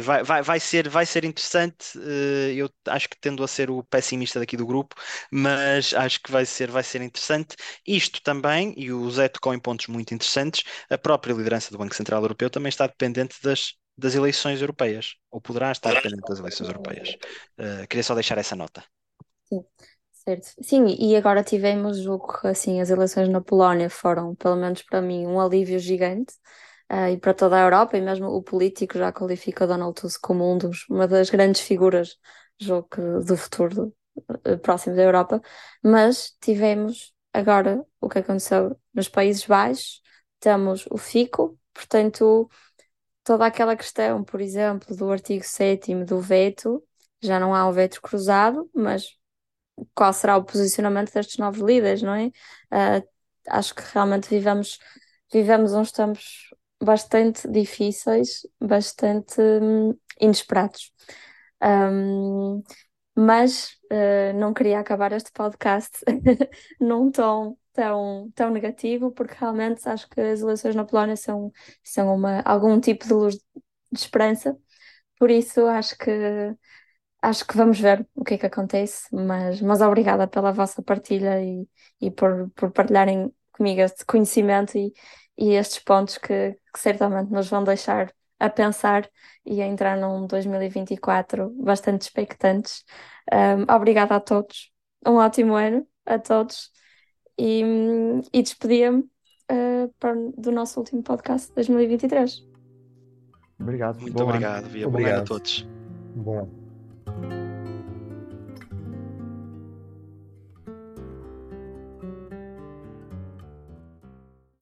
vai, 0.03 0.23
vai, 0.23 0.41
vai 0.41 0.59
ser, 0.59 0.89
vai 0.89 1.05
ser 1.05 1.23
interessante. 1.23 1.97
Uh, 1.97 2.51
eu 2.53 2.69
acho 2.88 3.09
que 3.09 3.17
tendo 3.19 3.43
a 3.43 3.47
ser 3.47 3.69
o 3.69 3.83
pessimista 3.83 4.39
daqui 4.39 4.57
do 4.57 4.65
grupo, 4.65 4.95
mas 5.31 5.93
acho 5.93 6.21
que 6.21 6.31
vai 6.31 6.45
ser, 6.45 6.69
vai 6.69 6.83
ser 6.83 7.01
interessante. 7.01 7.55
Isto 7.88 8.21
também, 8.21 8.73
e 8.77 8.91
o 8.91 9.09
Zé 9.09 9.29
tocou 9.29 9.53
em 9.53 9.59
pontos 9.59 9.88
muito 9.88 10.13
interessantes, 10.13 10.63
a 10.89 10.97
própria 10.97 11.33
liderança 11.33 11.71
do 11.71 11.77
Banco 11.77 11.95
Central 11.95 12.21
Europeu 12.21 12.49
também 12.49 12.69
está 12.69 12.88
dependente 12.88 13.38
das, 13.41 13.73
das 13.97 14.15
eleições 14.15 14.62
europeias, 14.62 15.15
ou 15.29 15.39
poderá 15.39 15.71
estar 15.71 15.93
dependente 15.93 16.27
das 16.27 16.39
eleições 16.39 16.67
europeias. 16.67 17.15
Uh, 17.58 17.88
queria 17.88 18.03
só 18.03 18.13
deixar 18.15 18.38
essa 18.38 18.56
nota. 18.56 18.84
Sim, 19.45 19.63
certo. 20.12 20.47
Sim, 20.62 20.86
e 20.99 21.15
agora 21.15 21.43
tivemos 21.43 22.06
o 22.08 22.19
que 22.19 22.47
assim, 22.47 22.82
as 22.82 22.89
eleições 22.89 23.29
na 23.29 23.41
Polónia 23.41 23.89
foram, 23.89 24.36
pelo 24.36 24.56
menos 24.56 24.82
para 24.82 25.01
mim, 25.01 25.27
um 25.27 25.39
alívio 25.39 25.77
gigante 25.77 26.34
uh, 26.91 27.10
e 27.10 27.17
para 27.17 27.34
toda 27.34 27.56
a 27.56 27.62
Europa, 27.62 27.97
e 27.97 28.01
mesmo 28.01 28.27
o 28.27 28.41
político 28.41 28.97
já 28.97 29.12
qualifica 29.12 29.67
Donald 29.67 29.99
Tusk 29.99 30.19
como 30.21 30.51
um 30.51 30.58
dos, 30.58 30.88
uma 30.89 31.08
das 31.08 31.29
grandes 31.29 31.62
figuras 31.62 32.17
jogo 32.60 32.88
do 33.25 33.38
futuro 33.38 33.75
do, 33.75 33.95
uh, 34.47 34.58
próximo 34.60 34.95
da 34.95 35.03
Europa, 35.03 35.41
mas 35.84 36.36
tivemos 36.41 37.13
agora 37.32 37.84
o 38.01 38.10
que 38.10 38.19
aconteceu 38.19 38.75
nos 38.93 39.08
Países 39.08 39.45
Baixos, 39.45 40.01
temos 40.39 40.86
o 40.89 40.97
FICO, 40.97 41.58
portanto, 41.73 42.49
toda 43.23 43.45
aquela 43.45 43.75
questão, 43.75 44.23
por 44.23 44.41
exemplo, 44.41 44.95
do 44.95 45.12
artigo 45.12 45.43
7 45.43 45.93
do 46.05 46.19
veto, 46.19 46.83
já 47.21 47.39
não 47.39 47.55
há 47.55 47.67
um 47.67 47.71
veto 47.71 48.01
cruzado, 48.01 48.69
mas 48.73 49.17
qual 49.95 50.13
será 50.13 50.38
o 50.38 50.43
posicionamento 50.43 51.13
destes 51.13 51.38
novos 51.38 51.62
líderes, 51.62 52.01
não 52.01 52.13
é? 52.13 52.27
Uh, 52.27 53.07
acho 53.49 53.73
que 53.75 53.83
realmente 53.93 54.29
vivemos, 54.29 54.79
vivemos 55.31 55.73
uns 55.73 55.91
tempos 55.91 56.49
bastante 56.81 57.47
difíceis, 57.49 58.45
bastante 58.59 59.41
hum, 59.41 59.97
inesperados. 60.19 60.91
Um, 61.62 62.62
mas 63.15 63.77
uh, 63.91 64.33
não 64.36 64.53
queria 64.53 64.79
acabar 64.79 65.12
este 65.13 65.31
podcast 65.31 65.99
num 66.79 67.12
tom 67.12 67.57
tão, 67.73 68.31
tão 68.36 68.51
negativo, 68.51 69.12
porque 69.12 69.36
realmente 69.38 69.88
acho 69.89 70.09
que 70.09 70.21
as 70.21 70.41
eleições 70.41 70.75
na 70.75 70.86
Polónia 70.86 71.15
são, 71.17 71.51
são 71.83 72.13
uma, 72.15 72.41
algum 72.43 72.79
tipo 72.79 73.05
de 73.07 73.13
luz 73.13 73.36
de 73.91 73.99
esperança. 73.99 74.57
Por 75.19 75.31
isso 75.31 75.65
acho 75.67 75.97
que 75.97 76.12
acho 77.21 77.45
que 77.47 77.55
vamos 77.57 77.79
ver 77.79 78.07
o 78.15 78.23
que 78.23 78.36
é 78.36 78.38
que 78.38 78.45
acontece, 78.45 79.07
mas, 79.15 79.62
mas 79.62 79.81
obrigada 79.81 80.27
pela 80.27 80.51
vossa 80.51 80.81
partilha 80.83 81.41
e, 81.43 81.67
e 82.01 82.12
por, 82.12 82.49
por 82.55 82.71
partilharem 82.71 83.33
comigo 83.51 83.81
este 83.81 84.05
conhecimento 84.05 84.77
e, 84.77 84.93
e 85.38 85.53
estes 85.53 85.79
pontos 85.79 86.17
que, 86.17 86.53
que 86.73 86.79
certamente 86.79 87.31
nos 87.31 87.49
vão 87.49 87.63
deixar 87.63 88.13
a 88.39 88.49
pensar 88.49 89.09
e 89.45 89.62
a 89.62 89.65
entrar 89.67 89.97
num 89.97 90.27
2024 90.27 91.49
bastante 91.63 92.01
expectantes. 92.03 92.83
Um, 93.31 93.73
obrigada 93.73 94.15
a 94.15 94.19
todos, 94.19 94.71
um 95.07 95.13
ótimo 95.15 95.55
ano 95.55 95.88
a 96.05 96.19
todos 96.19 96.71
e, 97.38 97.63
e 98.32 98.41
despedia-me 98.41 99.00
uh, 99.52 100.34
do 100.38 100.52
nosso 100.52 100.80
último 100.80 101.04
podcast 101.04 101.50
de 101.50 101.56
2023. 101.56 102.48
Obrigado. 103.60 104.00
Muito 104.02 104.22
obrigado, 104.24 104.67
Via. 104.69 104.88
Obrigado 104.88 105.22
a 105.22 105.24
todos. 105.24 105.67
Bom. 106.15 106.62